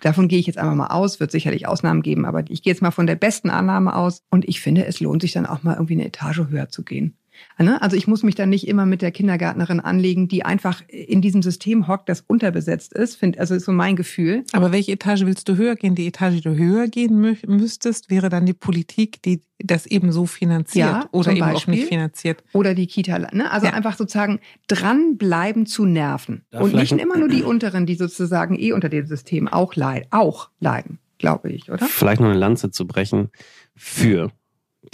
[0.00, 2.82] Davon gehe ich jetzt einfach mal aus, wird sicherlich Ausnahmen geben, aber ich gehe jetzt
[2.82, 5.74] mal von der besten Annahme aus und ich finde, es lohnt sich dann auch mal
[5.74, 7.16] irgendwie eine Etage höher zu gehen.
[7.58, 7.80] Ne?
[7.80, 11.42] Also ich muss mich dann nicht immer mit der Kindergärtnerin anlegen, die einfach in diesem
[11.42, 13.16] System hockt, das unterbesetzt ist.
[13.16, 14.44] Find, also ist so mein Gefühl.
[14.52, 15.94] Aber welche Etage willst du höher gehen?
[15.94, 20.26] Die Etage, die du höher gehen müsstest, wäre dann die Politik, die das eben so
[20.26, 21.56] finanziert ja, oder eben Beispiel.
[21.56, 22.44] auch nicht finanziert.
[22.52, 23.18] Oder die Kita.
[23.18, 23.50] Ne?
[23.50, 23.72] Also ja.
[23.72, 26.44] einfach sozusagen dranbleiben zu nerven.
[26.50, 30.08] Da Und nicht immer nur die Unteren, die sozusagen eh unter dem System auch leiden,
[30.10, 31.86] auch leiden, glaube ich, oder?
[31.86, 33.30] Vielleicht noch eine Lanze zu brechen
[33.74, 34.30] für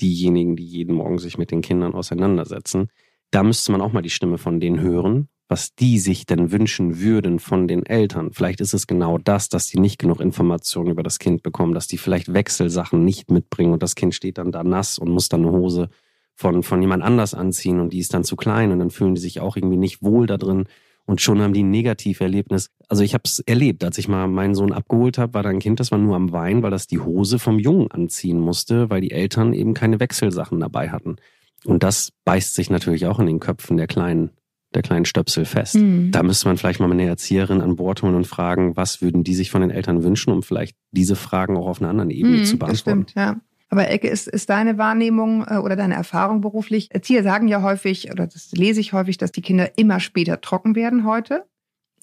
[0.00, 2.88] diejenigen, die jeden Morgen sich mit den Kindern auseinandersetzen.
[3.30, 7.00] Da müsste man auch mal die Stimme von denen hören, was die sich denn wünschen
[7.00, 8.32] würden von den Eltern.
[8.32, 11.86] Vielleicht ist es genau das, dass die nicht genug Informationen über das Kind bekommen, dass
[11.86, 15.42] die vielleicht Wechselsachen nicht mitbringen und das Kind steht dann da nass und muss dann
[15.42, 15.88] eine Hose
[16.34, 19.20] von, von jemand anders anziehen und die ist dann zu klein und dann fühlen die
[19.20, 20.64] sich auch irgendwie nicht wohl da drin
[21.04, 22.70] und schon haben die ein Negativerlebnis.
[22.88, 25.58] Also ich habe es erlebt, als ich mal meinen Sohn abgeholt habe, war da ein
[25.58, 29.00] Kind, das war nur am Wein, weil das die Hose vom Jungen anziehen musste, weil
[29.00, 31.16] die Eltern eben keine Wechselsachen dabei hatten.
[31.64, 34.30] Und das beißt sich natürlich auch in den Köpfen der kleinen
[34.74, 35.76] der kleinen Stöpsel fest.
[35.76, 36.10] Mhm.
[36.12, 39.34] Da müsste man vielleicht mal eine Erzieherin an Bord holen und fragen, was würden die
[39.34, 42.44] sich von den Eltern wünschen, um vielleicht diese Fragen auch auf einer anderen Ebene mhm,
[42.44, 43.02] zu beantworten.
[43.02, 43.40] Das stimmt, ja.
[43.72, 46.90] Aber Ecke, ist, ist deine Wahrnehmung äh, oder deine Erfahrung beruflich?
[46.90, 50.74] Erzieher sagen ja häufig, oder das lese ich häufig, dass die Kinder immer später trocken
[50.74, 51.46] werden heute.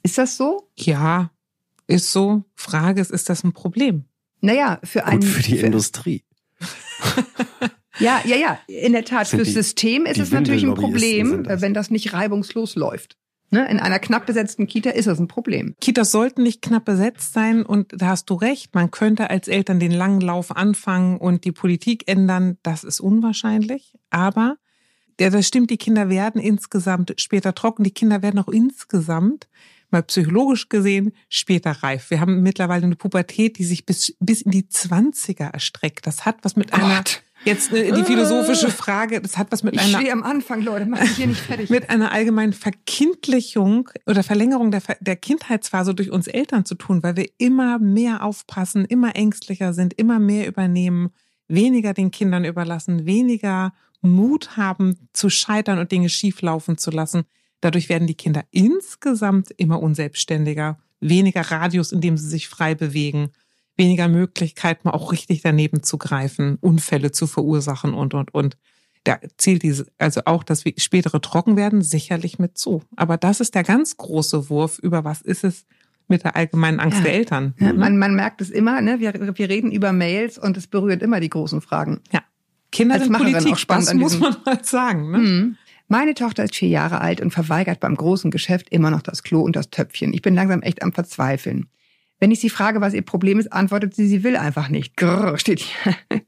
[0.02, 0.68] Ist das so?
[0.76, 1.30] Ja,
[1.86, 2.44] ist so.
[2.56, 4.06] Frage ist, ist das ein Problem?
[4.42, 5.22] Naja, für einen.
[5.22, 6.24] für die für, Industrie.
[8.00, 9.28] ja, ja, ja, in der Tat.
[9.28, 13.16] Fürs System ist es natürlich ein Problem, wenn das nicht reibungslos läuft.
[13.52, 15.76] Ne, in einer knapp besetzten Kita ist das ein Problem.
[15.82, 19.80] Kitas sollten nicht knapp besetzt sein und da hast du recht, man könnte als Eltern
[19.80, 24.58] den langen Lauf anfangen und die Politik ändern, das ist unwahrscheinlich, aber
[25.20, 29.50] ja, das stimmt, die Kinder werden insgesamt später trocken, die Kinder werden auch insgesamt
[29.92, 32.10] mal psychologisch gesehen später reif.
[32.10, 36.06] Wir haben mittlerweile eine Pubertät, die sich bis, bis in die Zwanziger erstreckt.
[36.08, 36.82] Das hat was mit Gott.
[36.82, 37.04] einer
[37.46, 40.86] Jetzt äh, die philosophische Frage, das hat was mit Ich einer stehe am Anfang, Leute,
[40.86, 41.70] mach mich hier nicht fertig.
[41.70, 47.16] mit einer allgemeinen Verkindlichung oder Verlängerung der, der Kindheitsphase durch uns Eltern zu tun, weil
[47.16, 51.12] wir immer mehr aufpassen, immer ängstlicher sind, immer mehr übernehmen,
[51.48, 57.24] weniger den Kindern überlassen, weniger Mut haben zu scheitern und Dinge schieflaufen zu lassen.
[57.62, 63.32] Dadurch werden die Kinder insgesamt immer unselbstständiger, weniger Radius, in dem sie sich frei bewegen,
[63.80, 68.58] weniger Möglichkeit, mal auch richtig daneben zu greifen, Unfälle zu verursachen und, und, und.
[69.06, 72.84] Da zählt diese, also auch das spätere Trockenwerden sicherlich mit zu.
[72.96, 75.66] Aber das ist der ganz große Wurf über was ist es
[76.10, 77.04] mit der allgemeinen Angst Ja.
[77.06, 77.54] der Eltern.
[77.60, 79.00] Ja, man, man merkt es immer, ne?
[79.00, 82.02] wir, wir reden über Mails und es berührt immer die großen Fragen.
[82.72, 85.12] Kinder als sind Macherin Politik, auch spannend das muss man mal sagen.
[85.12, 85.18] Ne?
[85.18, 85.58] Hm.
[85.88, 89.42] Meine Tochter ist vier Jahre alt und verweigert beim großen Geschäft immer noch das Klo
[89.42, 90.14] und das Töpfchen.
[90.14, 91.68] Ich bin langsam echt am Verzweifeln.
[92.20, 94.98] Wenn ich sie frage, was ihr Problem ist, antwortet sie, sie will einfach nicht.
[94.98, 95.96] Grrr, steht hier.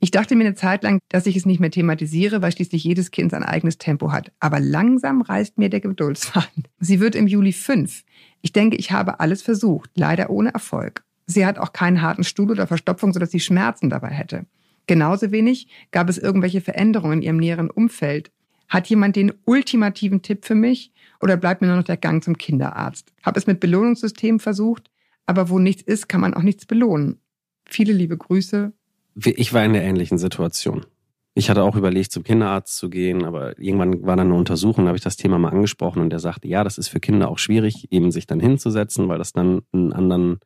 [0.00, 3.10] Ich dachte mir eine Zeit lang, dass ich es nicht mehr thematisiere, weil schließlich jedes
[3.10, 4.30] Kind sein eigenes Tempo hat.
[4.38, 6.68] Aber langsam reißt mir der Geduldsfaden.
[6.78, 8.04] Sie wird im Juli fünf.
[8.40, 11.02] Ich denke, ich habe alles versucht, leider ohne Erfolg.
[11.26, 14.46] Sie hat auch keinen harten Stuhl oder Verstopfung, sodass sie Schmerzen dabei hätte.
[14.86, 18.30] Genauso wenig gab es irgendwelche Veränderungen in ihrem näheren Umfeld.
[18.68, 22.38] Hat jemand den ultimativen Tipp für mich oder bleibt mir nur noch der Gang zum
[22.38, 23.12] Kinderarzt?
[23.24, 24.90] Hab es mit Belohnungssystemen versucht,
[25.28, 27.20] aber wo nichts ist, kann man auch nichts belohnen.
[27.68, 28.72] Viele liebe Grüße.
[29.14, 30.86] Ich war in der ähnlichen Situation.
[31.34, 34.88] Ich hatte auch überlegt, zum Kinderarzt zu gehen, aber irgendwann war dann eine Untersuchung, da
[34.88, 37.38] habe ich das Thema mal angesprochen und der sagte, ja, das ist für Kinder auch
[37.38, 40.38] schwierig, eben sich dann hinzusetzen, weil das dann einen anderen,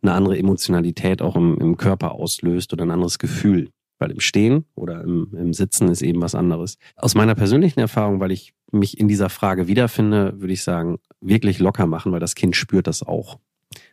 [0.00, 3.68] eine andere Emotionalität auch im, im Körper auslöst oder ein anderes Gefühl.
[3.98, 6.76] Weil im Stehen oder im, im Sitzen ist eben was anderes.
[6.96, 11.58] Aus meiner persönlichen Erfahrung, weil ich mich in dieser Frage wiederfinde, würde ich sagen, wirklich
[11.58, 13.38] locker machen, weil das Kind spürt das auch,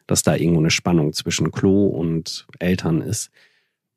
[0.08, 3.32] dass da irgendwo eine Spannung zwischen Klo und Eltern ist.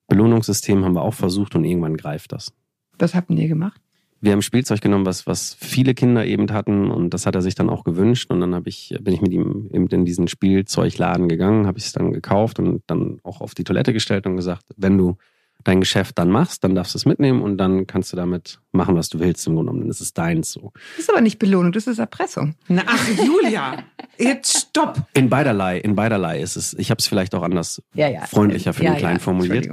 [0.09, 2.53] Belohnungssystem haben wir auch versucht und irgendwann greift das.
[2.99, 3.81] Was habt ihr gemacht?
[4.21, 7.55] Wir haben Spielzeug genommen, was, was viele Kinder eben hatten und das hat er sich
[7.55, 11.67] dann auch gewünscht und dann ich, bin ich mit ihm eben in diesen Spielzeugladen gegangen,
[11.67, 14.97] habe ich es dann gekauft und dann auch auf die Toilette gestellt und gesagt, wenn
[14.97, 15.17] du
[15.65, 18.95] dein Geschäft dann machst, dann darfst du es mitnehmen und dann kannst du damit machen,
[18.95, 19.81] was du willst im Grunde genommen.
[19.83, 20.73] Dann ist es deins so.
[20.97, 22.55] Das ist aber nicht Belohnung, das ist Erpressung.
[22.69, 23.85] Na, ach, Julia,
[24.19, 25.03] jetzt stopp.
[25.15, 28.21] In beiderlei, in beiderlei ist es, ich habe es vielleicht auch anders Ja, ja.
[28.27, 29.69] freundlicher für ja, den Kleinen formuliert.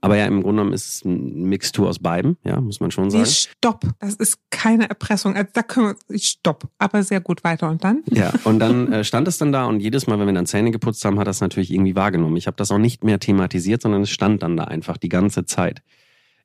[0.00, 3.08] Aber ja, im Grunde genommen ist es eine Mixtur aus beidem, ja, muss man schon
[3.08, 3.26] Nee, sagen.
[3.26, 3.84] stopp.
[3.98, 5.34] Das ist keine Erpressung.
[5.34, 6.68] Also da können wir, stopp.
[6.78, 7.68] Aber sehr gut weiter.
[7.68, 8.02] Und dann?
[8.10, 10.70] Ja, und dann äh, stand es dann da und jedes Mal, wenn wir dann Zähne
[10.70, 12.36] geputzt haben, hat das natürlich irgendwie wahrgenommen.
[12.36, 15.44] Ich habe das auch nicht mehr thematisiert, sondern es stand dann da einfach die ganze
[15.46, 15.82] Zeit.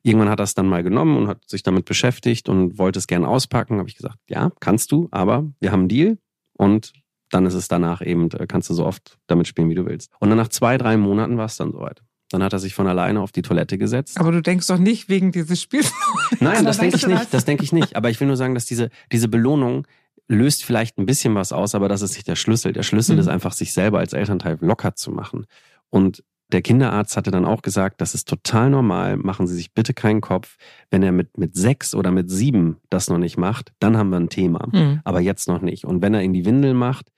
[0.02, 3.06] Irgendwann hat er es dann mal genommen und hat sich damit beschäftigt und wollte es
[3.06, 3.78] gern auspacken.
[3.78, 6.18] Habe ich gesagt, ja, kannst du, aber wir haben einen Deal
[6.54, 6.92] und
[7.34, 10.10] dann ist es danach eben, äh, kannst du so oft damit spielen, wie du willst.
[10.20, 12.02] Und dann nach zwei, drei Monaten war es dann soweit.
[12.30, 14.18] Dann hat er sich von alleine auf die Toilette gesetzt.
[14.18, 15.92] Aber du denkst doch nicht wegen dieses Spiels.
[16.40, 17.34] Nein, das denke ich nicht.
[17.34, 17.96] Das denke ich nicht.
[17.96, 19.86] Aber ich will nur sagen, dass diese, diese Belohnung
[20.26, 22.72] löst vielleicht ein bisschen was aus, aber das ist nicht der Schlüssel.
[22.72, 23.20] Der Schlüssel Mhm.
[23.20, 25.44] ist einfach, sich selber als Elternteil locker zu machen.
[25.90, 29.92] Und der Kinderarzt hatte dann auch gesagt, das ist total normal, machen Sie sich bitte
[29.92, 30.56] keinen Kopf.
[30.90, 34.18] Wenn er mit, mit sechs oder mit sieben das noch nicht macht, dann haben wir
[34.20, 34.66] ein Thema.
[34.72, 35.00] Hm.
[35.04, 35.84] Aber jetzt noch nicht.
[35.84, 37.08] Und wenn er in die Windel macht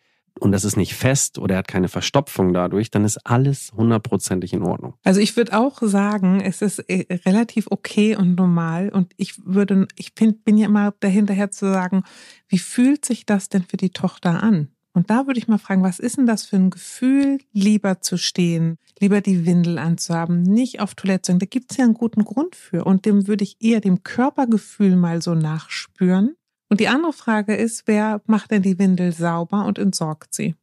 [0.41, 4.53] und das ist nicht fest oder er hat keine Verstopfung dadurch, dann ist alles hundertprozentig
[4.53, 4.95] in Ordnung.
[5.05, 8.91] Also ich würde auch sagen, es ist äh, relativ okay und normal.
[8.91, 12.03] Und ich würde, ich find, bin ja immer dahinterher zu sagen,
[12.49, 14.69] wie fühlt sich das denn für die Tochter an?
[14.93, 18.17] Und da würde ich mal fragen, was ist denn das für ein Gefühl, lieber zu
[18.17, 21.39] stehen, lieber die Windel anzuhaben, nicht auf Toilette zu gehen?
[21.39, 22.85] Da gibt es ja einen guten Grund für.
[22.85, 26.35] Und dem würde ich eher dem Körpergefühl mal so nachspüren.
[26.69, 30.55] Und die andere Frage ist, wer macht denn die Windel sauber und entsorgt sie?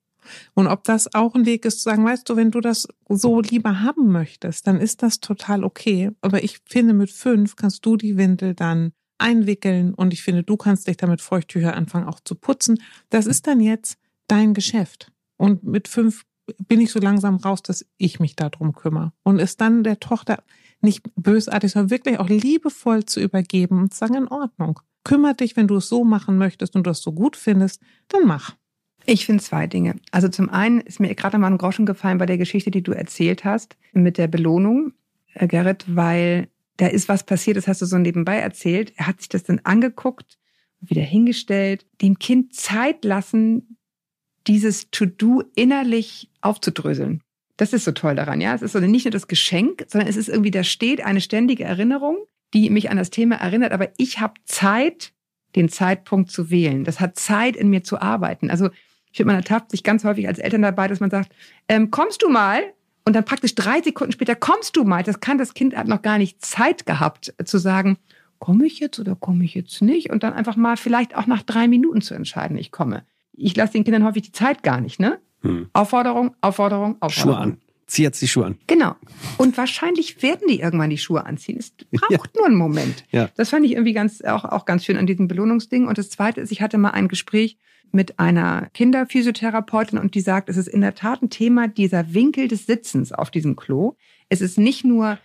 [0.54, 3.42] Und ob das auch ein Weg ist zu sagen, weißt du, wenn du das so
[3.42, 6.12] lieber haben möchtest, dann ist das total okay.
[6.22, 10.58] Aber ich finde, mit fünf kannst du die Windel dann einwickeln und ich finde, du
[10.58, 12.82] kannst dich damit Feuchttücher anfangen auch zu putzen.
[13.10, 15.12] Das ist dann jetzt dein Geschäft.
[15.38, 16.26] Und mit fünf
[16.68, 19.14] bin ich so langsam raus, dass ich mich darum kümmere.
[19.24, 20.44] Und es dann der Tochter
[20.82, 24.82] nicht bösartig, sondern wirklich auch liebevoll zu übergeben und zu sagen, in Ordnung.
[25.04, 28.26] Kümmer dich, wenn du es so machen möchtest und du es so gut findest, dann
[28.26, 28.56] mach.
[29.06, 29.96] Ich finde zwei Dinge.
[30.12, 32.94] Also zum einen ist mir gerade mal ein Groschen gefallen bei der Geschichte, die du
[32.94, 34.94] erzählt hast, mit der Belohnung,
[35.34, 38.94] äh, Gerrit, weil da ist was passiert, das hast du so nebenbei erzählt.
[38.96, 40.38] Er hat sich das dann angeguckt,
[40.80, 43.78] wieder hingestellt, dem Kind Zeit lassen,
[44.48, 47.22] dieses To-Do innerlich aufzudröseln.
[47.58, 48.56] Das ist so toll daran, ja.
[48.56, 51.64] Es ist so nicht nur das Geschenk, sondern es ist irgendwie, da steht eine ständige
[51.64, 52.18] Erinnerung,
[52.54, 55.14] die mich an das Thema erinnert, aber ich habe Zeit,
[55.56, 56.84] den Zeitpunkt zu wählen.
[56.84, 58.50] Das hat Zeit, in mir zu arbeiten.
[58.50, 58.70] Also
[59.12, 61.32] ich finde, man ertappt sich ganz häufig als Eltern dabei, dass man sagt,
[61.68, 62.62] ähm, kommst du mal?
[63.06, 65.04] Und dann praktisch drei Sekunden später kommst du mal.
[65.04, 67.98] Das kann das Kind hat noch gar nicht Zeit gehabt äh, zu sagen,
[68.40, 70.10] komme ich jetzt oder komme ich jetzt nicht?
[70.10, 73.06] Und dann einfach mal vielleicht auch nach drei Minuten zu entscheiden, ich komme.
[73.34, 75.20] Ich lasse den Kindern häufig die Zeit gar nicht, ne?
[75.42, 75.70] Hm.
[75.74, 77.12] Aufforderung, Aufforderung, Aufforderung.
[77.12, 77.62] Schuhe an.
[77.88, 78.58] Zieh jetzt die Schuhe an.
[78.68, 78.96] Genau.
[79.38, 81.58] Und wahrscheinlich werden die irgendwann die Schuhe anziehen.
[81.58, 83.06] Es braucht nur einen Moment.
[83.12, 83.30] Ja.
[83.36, 85.88] Das fand ich irgendwie ganz, auch, auch ganz schön an diesem Belohnungsding.
[85.88, 87.58] Und das zweite ist, ich hatte mal ein Gespräch
[87.92, 92.48] mit einer Kinderphysiotherapeutin und die sagt, es ist in der Tat ein Thema dieser Winkel
[92.48, 93.96] des Sitzens auf diesem Klo.
[94.30, 95.20] Es ist nicht nur,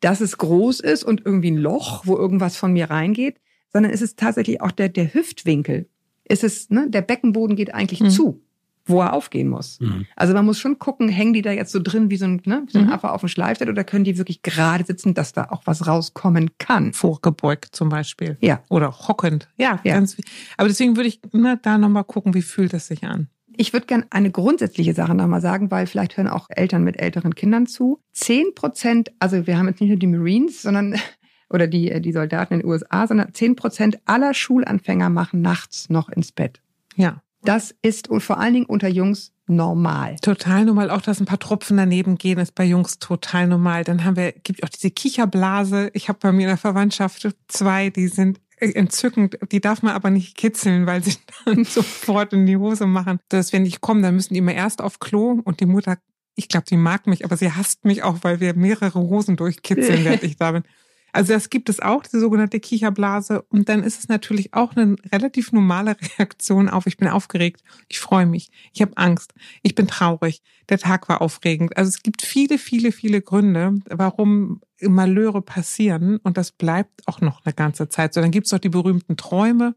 [0.00, 3.36] dass es groß ist und irgendwie ein Loch, wo irgendwas von mir reingeht,
[3.72, 5.88] sondern es ist tatsächlich auch der, der Hüftwinkel.
[6.24, 8.10] Es ist, ne, der Beckenboden geht eigentlich Mhm.
[8.10, 8.40] zu,
[8.86, 9.80] wo er aufgehen muss.
[9.80, 10.06] Mhm.
[10.16, 12.62] Also man muss schon gucken, hängen die da jetzt so drin wie so ein, ne,
[12.66, 12.92] wie so ein Mhm.
[12.92, 16.50] Affe auf dem Schleifstedt oder können die wirklich gerade sitzen, dass da auch was rauskommen
[16.58, 16.92] kann?
[16.92, 18.36] Vorgebeugt zum Beispiel.
[18.40, 18.62] Ja.
[18.68, 19.48] Oder hockend.
[19.56, 19.94] Ja, Ja.
[19.94, 20.16] ganz.
[20.56, 23.28] Aber deswegen würde ich ne, da nochmal gucken, wie fühlt es sich an.
[23.56, 27.34] Ich würde gern eine grundsätzliche Sache nochmal sagen, weil vielleicht hören auch Eltern mit älteren
[27.36, 28.00] Kindern zu.
[28.12, 30.96] Zehn Prozent, also wir haben jetzt nicht nur die Marines, sondern
[31.50, 36.08] oder die, die Soldaten in den USA, sondern zehn Prozent aller Schulanfänger machen nachts noch
[36.08, 36.60] ins Bett.
[36.96, 37.22] Ja.
[37.44, 40.16] Das ist und vor allen Dingen unter Jungs normal.
[40.22, 40.90] Total normal.
[40.90, 43.84] Auch, dass ein paar Tropfen daneben gehen, ist bei Jungs total normal.
[43.84, 45.90] Dann haben wir, gibt auch diese Kicherblase.
[45.92, 49.38] Ich habe bei mir in der Verwandtschaft zwei, die sind entzückend.
[49.52, 53.18] Die darf man aber nicht kitzeln, weil sie dann sofort in die Hose machen.
[53.28, 55.98] Dass wenn ich komme, dann müssen die immer erst auf Klo und die Mutter,
[56.36, 60.04] ich glaube, die mag mich, aber sie hasst mich auch, weil wir mehrere Hosen durchkitzeln,
[60.04, 60.64] während ich da bin.
[61.14, 63.42] Also das gibt es auch, die sogenannte Kicherblase.
[63.42, 68.00] Und dann ist es natürlich auch eine relativ normale Reaktion auf, ich bin aufgeregt, ich
[68.00, 71.76] freue mich, ich habe Angst, ich bin traurig, der Tag war aufregend.
[71.76, 76.16] Also es gibt viele, viele, viele Gründe, warum Malheure passieren.
[76.16, 78.20] Und das bleibt auch noch eine ganze Zeit so.
[78.20, 79.76] Dann gibt es auch die berühmten Träume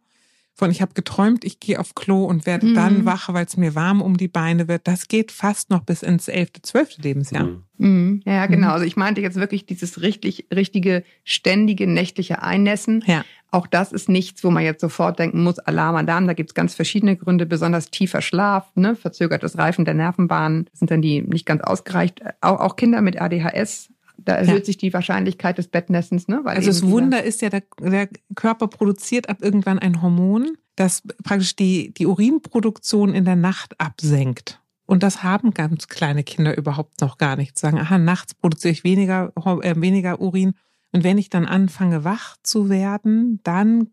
[0.57, 2.73] von ich habe geträumt, ich gehe auf Klo und werde Mhm.
[2.73, 4.87] dann wach, weil es mir warm um die Beine wird.
[4.87, 7.43] Das geht fast noch bis ins elfte, zwölfte Lebensjahr.
[7.43, 7.63] Mhm.
[7.77, 8.21] Mhm.
[8.25, 8.67] Ja, genau.
[8.67, 8.73] Mhm.
[8.73, 13.03] Also ich meinte jetzt wirklich dieses richtig, richtige, ständige nächtliche Einnässen.
[13.05, 13.23] Ja.
[13.51, 16.25] Auch das ist nichts, wo man jetzt sofort denken muss, Alarm, Alarm.
[16.25, 20.65] Da gibt's ganz verschiedene Gründe, besonders tiefer Schlaf, ne, verzögertes Reifen der Nervenbahnen.
[20.71, 22.21] Das sind dann die nicht ganz ausgereicht.
[22.41, 24.65] Auch, auch Kinder mit ADHS, da erhöht Ja.
[24.65, 26.27] sich die Wahrscheinlichkeit des Bettnessens.
[26.27, 30.57] Ne, weil Also das Wunder ist ja, der, der Körper produziert ab irgendwann ein Hormon,
[30.75, 34.61] das praktisch die, die Urinproduktion in der Nacht absenkt.
[34.85, 37.57] Und das haben ganz kleine Kinder überhaupt noch gar nicht.
[37.57, 40.53] Sagen, aha, nachts produziere ich weniger, äh, weniger Urin.
[40.93, 43.89] Und wenn ich dann anfange, wach zu werden, dann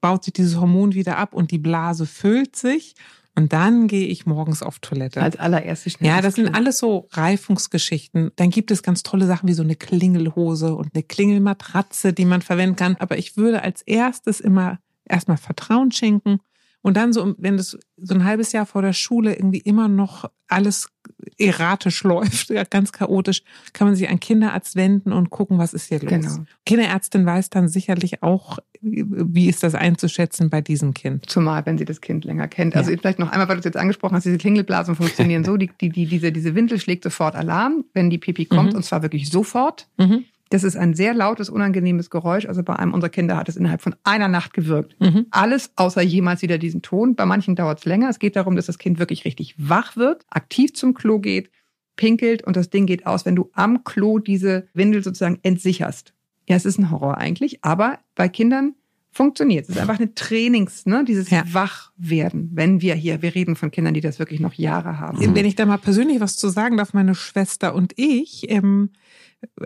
[0.00, 2.94] baut sich dieses Hormon wieder ab und die Blase füllt sich.
[3.36, 5.22] Und dann gehe ich morgens auf Toilette.
[5.22, 6.10] als allererstes schnell.
[6.10, 8.32] Ja, das sind alles so Reifungsgeschichten.
[8.36, 12.40] Dann gibt es ganz tolle Sachen wie so eine Klingelhose und eine Klingelmatratze, die man
[12.40, 12.96] verwenden kann.
[12.96, 16.40] Aber ich würde als erstes immer erstmal Vertrauen schenken
[16.86, 20.30] und dann so, wenn das so ein halbes Jahr vor der Schule irgendwie immer noch
[20.46, 20.88] alles
[21.36, 25.98] erratisch läuft, ganz chaotisch, kann man sich an Kinderarzt wenden und gucken, was ist hier
[26.00, 26.08] los.
[26.10, 26.44] Genau.
[26.64, 31.28] Kinderärztin weiß dann sicherlich auch, wie ist das einzuschätzen bei diesem Kind.
[31.28, 32.76] Zumal, wenn sie das Kind länger kennt.
[32.76, 32.98] Also Ja.
[32.98, 35.88] vielleicht noch einmal, weil du es jetzt angesprochen hast, diese Klingelblasen funktionieren so, die, die,
[35.88, 38.76] die, diese, diese Windel schlägt sofort Alarm, wenn die Pipi kommt, Mhm.
[38.76, 39.88] und zwar wirklich sofort.
[39.98, 40.24] Mhm.
[40.48, 42.46] Das ist ein sehr lautes, unangenehmes Geräusch.
[42.46, 44.94] Also bei einem unserer Kinder hat es innerhalb von einer Nacht gewirkt.
[45.00, 45.26] Mhm.
[45.30, 47.16] Alles außer jemals wieder diesen Ton.
[47.16, 48.08] Bei manchen dauert es länger.
[48.08, 51.50] Es geht darum, dass das Kind wirklich richtig wach wird, aktiv zum Klo geht,
[51.96, 56.12] pinkelt und das Ding geht aus, wenn du am Klo diese Windel sozusagen entsicherst.
[56.48, 58.74] Ja, es ist ein Horror eigentlich, aber bei Kindern
[59.10, 59.64] funktioniert.
[59.64, 61.42] Es ist einfach eine Trainings, ne, dieses Ja.
[61.50, 62.50] Wachwerden.
[62.52, 65.34] Wenn wir hier, wir reden von Kindern, die das wirklich noch Jahre haben.
[65.34, 68.90] Wenn ich da mal persönlich was zu sagen darf, meine Schwester und ich ähm,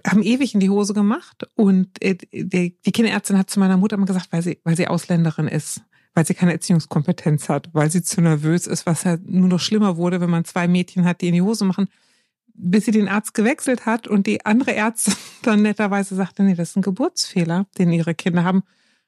[0.07, 4.07] haben ewig in die Hose gemacht und äh, die, Kinderärztin hat zu meiner Mutter immer
[4.07, 5.83] gesagt, weil sie, weil sie Ausländerin ist,
[6.15, 9.97] weil sie keine Erziehungskompetenz hat, weil sie zu nervös ist, was ja nur noch schlimmer
[9.97, 11.89] wurde, wenn man zwei Mädchen hat, die in die Hose machen,
[12.55, 16.71] bis sie den Arzt gewechselt hat und die andere Ärztin dann netterweise sagte, nee, das
[16.71, 18.63] ist ein Geburtsfehler, den ihre Kinder haben.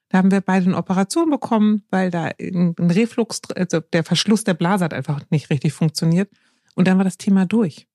[0.09, 4.53] Da haben wir beide eine Operation bekommen, weil da ein Reflux, also der Verschluss der
[4.53, 6.29] Blase hat einfach nicht richtig funktioniert.
[6.75, 7.87] Und dann war das Thema durch.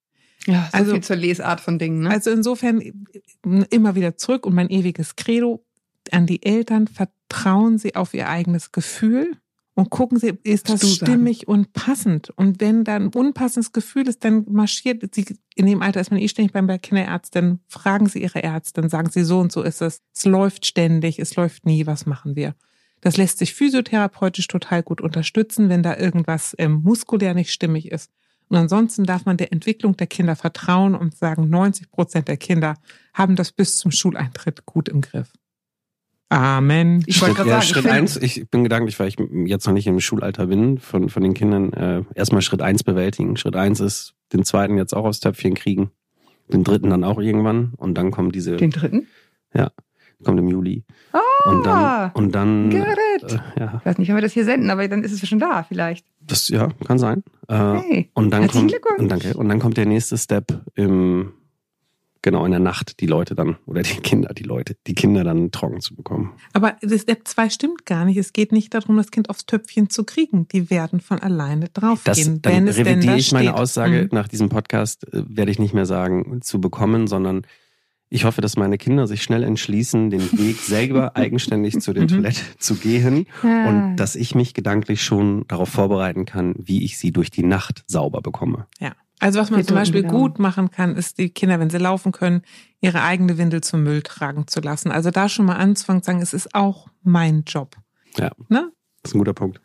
[0.46, 2.00] Ja, so Also- viel zur Lesart von Dingen.
[2.04, 2.10] Ne?
[2.10, 2.80] Also insofern
[3.70, 5.64] immer wieder zurück und mein ewiges Credo
[6.10, 9.36] an die Eltern, vertrauen Sie auf Ihr eigenes Gefühl
[9.74, 11.06] und gucken Sie, ist das Du sagen.
[11.12, 12.30] stimmig und passend?
[12.36, 16.20] Und wenn da ein unpassendes Gefühl ist, dann marschiert Sie, in dem Alter ist man
[16.20, 19.82] eh ständig beim bei Kinderärztin, fragen Sie Ihre Ärztin, sagen Sie, so und so ist
[19.82, 20.00] es.
[20.14, 22.54] Es läuft ständig, es läuft nie, was machen wir?
[23.00, 28.10] Das lässt sich physiotherapeutisch total gut unterstützen, wenn da irgendwas ähm, muskulär nicht stimmig ist.
[28.48, 32.74] Und ansonsten darf man der Entwicklung der Kinder vertrauen und sagen, 90 Prozent der Kinder
[33.14, 35.32] haben das bis zum Schuleintritt gut im Griff.
[36.30, 37.02] Amen.
[37.06, 39.16] Ich wollte Schritt, gerade ja, sagen, ich Schritt finde- eins, ich bin gedanklich, weil ich
[39.46, 43.36] jetzt noch nicht im Schulalter bin von, von den Kindern, äh, erstmal Schritt eins bewältigen.
[43.36, 45.90] Schritt eins ist, den zweiten jetzt auch aufs Töpfchen kriegen.
[46.52, 47.72] Den dritten dann auch irgendwann.
[47.76, 49.06] Und dann kommt diese, Den dritten?
[50.24, 50.84] Kommt im Juli.
[51.12, 53.22] Ah, Und dann, und dann, Gerrit.
[53.24, 55.38] äh, ja, Ich weiß nicht, wenn wir das hier senden, aber dann ist es schon
[55.38, 56.06] da vielleicht.
[56.20, 57.22] das, ja, kann sein.
[57.48, 59.00] Äh, Hey, und dann herzlichen kommt, Glückwunsch.
[59.00, 59.34] und danke.
[59.36, 61.32] Und dann kommt der nächste Step im,
[62.20, 65.50] genau, in der Nacht, die Leute dann, oder die Kinder, die Leute, die Kinder dann
[65.52, 66.32] trocken zu bekommen.
[66.52, 68.16] Aber das Step 2 stimmt gar nicht.
[68.18, 70.46] Es geht nicht darum, das Kind aufs Töpfchen zu kriegen.
[70.48, 73.58] Die werden von alleine Das, draufgehen, dann wenn es denn revidiere da ich meine steht.
[73.60, 74.08] Aussage Mhm.
[74.12, 77.46] nach diesem Podcast, äh, werde ich nicht mehr sagen, zu bekommen, sondern
[78.10, 82.08] ich hoffe, dass meine Kinder sich schnell entschließen, den Weg selber eigenständig zu der Mhm.
[82.08, 83.68] Toilette zu gehen Ah.
[83.68, 87.84] und dass ich mich gedanklich schon darauf vorbereiten kann, wie ich sie durch die Nacht
[87.86, 88.66] sauber bekomme.
[88.80, 88.92] Ja.
[89.20, 90.16] Also was man Wir zum Beispiel Daumen.
[90.16, 92.42] gut machen kann, ist die Kinder, wenn sie laufen können,
[92.80, 94.92] ihre eigene Windel zum Müll tragen zu lassen.
[94.92, 97.74] Also da schon mal anzufangen, zu sagen, es ist auch mein Job.
[98.16, 98.30] Ja.
[98.48, 98.70] Ne?
[99.02, 99.60] Das ist ein guter Punkt.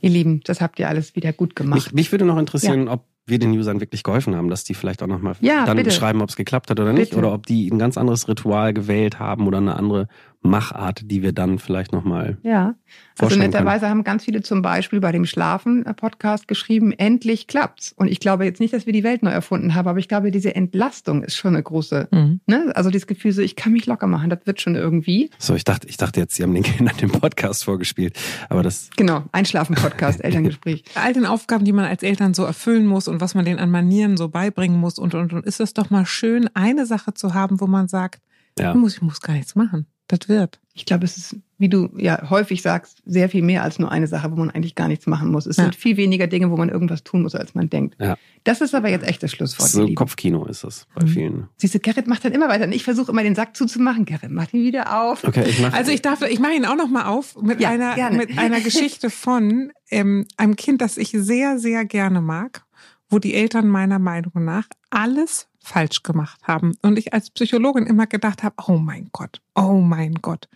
[0.00, 1.86] Ihr Lieben, das habt ihr alles wieder gut gemacht.
[1.86, 5.02] Mich, mich würde noch interessieren, ob wir den Usern wirklich geholfen haben, dass die vielleicht
[5.02, 5.90] auch nochmal Ja, dann bitte.
[5.92, 7.18] schreiben, ob es geklappt hat oder nicht, Bitte.
[7.24, 10.08] oder ob die ein ganz anderes Ritual gewählt haben oder eine andere
[10.42, 12.74] Machart, die wir dann vielleicht nochmal Ja.
[13.18, 17.92] Also netterweise haben ganz viele zum Beispiel bei dem Schlafen-Podcast geschrieben, endlich klappt's.
[17.92, 20.30] Und ich glaube jetzt nicht, dass wir die Welt neu erfunden haben, aber ich glaube,
[20.30, 22.40] diese Entlastung ist schon eine große, Mhm.
[22.46, 22.72] ne?
[22.74, 25.30] Also dieses Gefühl so, ich kann mich locker machen, das wird schon irgendwie.
[25.38, 28.18] So, ich dachte, ich dachte jetzt, Sie haben den Kindern den Podcast vorgespielt,
[28.48, 30.84] aber das Genau, Einschlafen-Podcast, Elterngespräch.
[30.94, 33.58] Bei all den Aufgaben, die man als Eltern so erfüllen muss und was man den
[33.58, 37.14] an Manieren so beibringen muss und, und, und ist es doch mal schön, eine Sache
[37.14, 38.20] zu haben, wo man sagt,
[38.58, 38.70] ja.
[38.72, 39.86] ich, muss, ich muss gar nichts machen.
[40.18, 40.60] Das wird.
[40.74, 44.06] Ich glaube, es ist, wie du ja häufig sagst, sehr viel mehr als nur eine
[44.06, 45.46] Sache, wo man eigentlich gar nichts machen muss.
[45.46, 45.64] Es Ja.
[45.64, 47.96] sind viel weniger Dinge, wo man irgendwas tun muss, als man denkt.
[47.98, 48.16] Ja.
[48.44, 49.70] Das ist aber jetzt echt das Schlusswort.
[49.70, 49.86] so.
[49.94, 51.08] Kopfkino ist das bei Mhm.
[51.08, 51.48] vielen.
[51.56, 52.64] Siehst du, Gerrit macht dann immer weiter.
[52.64, 54.04] Und ich versuche immer den Sack zuzumachen.
[54.04, 55.24] Gerrit macht ihn wieder auf.
[55.24, 57.70] Okay, ich mache Also ich darf, ich mache ihn auch noch mal auf mit Ja,
[57.70, 58.16] einer gerne.
[58.18, 62.64] mit einer Geschichte von ähm, einem Kind, das ich sehr sehr gerne mag,
[63.08, 68.06] wo die Eltern meiner Meinung nach alles falsch gemacht haben und ich als Psychologin immer
[68.06, 70.48] gedacht habe, oh mein Gott, oh mein Gott.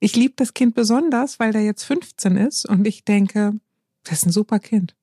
[0.00, 3.54] Ich liebe das Kind besonders, weil der jetzt 15 ist und ich denke,
[4.04, 4.94] das ist ein super Kind.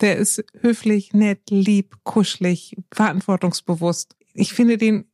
[0.00, 4.16] Der ist höflich, nett, lieb, kuschelig, verantwortungsbewusst.
[4.34, 5.04] Ich finde den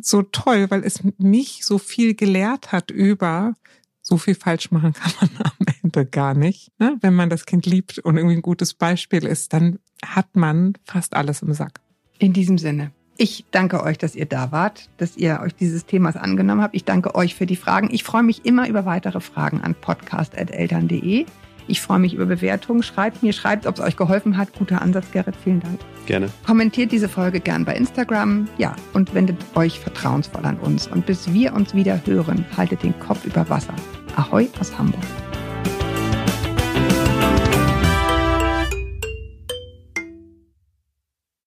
[0.00, 3.54] so toll, weil es mich so viel gelehrt hat über
[4.02, 6.72] so viel falsch machen kann man am Ende gar nicht.
[6.78, 6.96] Ne?
[7.00, 11.14] Wenn man das Kind liebt und irgendwie ein gutes Beispiel ist, dann hat man fast
[11.14, 11.80] alles im Sack.
[12.18, 12.92] In diesem Sinne.
[13.22, 16.74] Ich danke euch, dass ihr da wart, dass ihr euch dieses Themas angenommen habt.
[16.74, 17.90] Ich danke euch für die Fragen.
[17.92, 21.26] Ich freue mich immer über weitere Fragen an podcast.eltern.de.
[21.68, 22.82] Ich freue mich über Bewertungen.
[22.82, 24.54] Schreibt mir, schreibt, ob es euch geholfen hat.
[24.54, 25.34] Guter Ansatz, Gerrit.
[25.36, 25.80] Vielen Dank.
[26.06, 26.30] gerne.
[26.46, 28.48] Kommentiert diese Folge gern bei Instagram.
[28.56, 30.86] Ja, und wendet euch vertrauensvoll an uns.
[30.86, 33.74] Und bis wir uns wieder hören, haltet den Kopf über Wasser.
[34.16, 35.04] Ahoi aus Hamburg.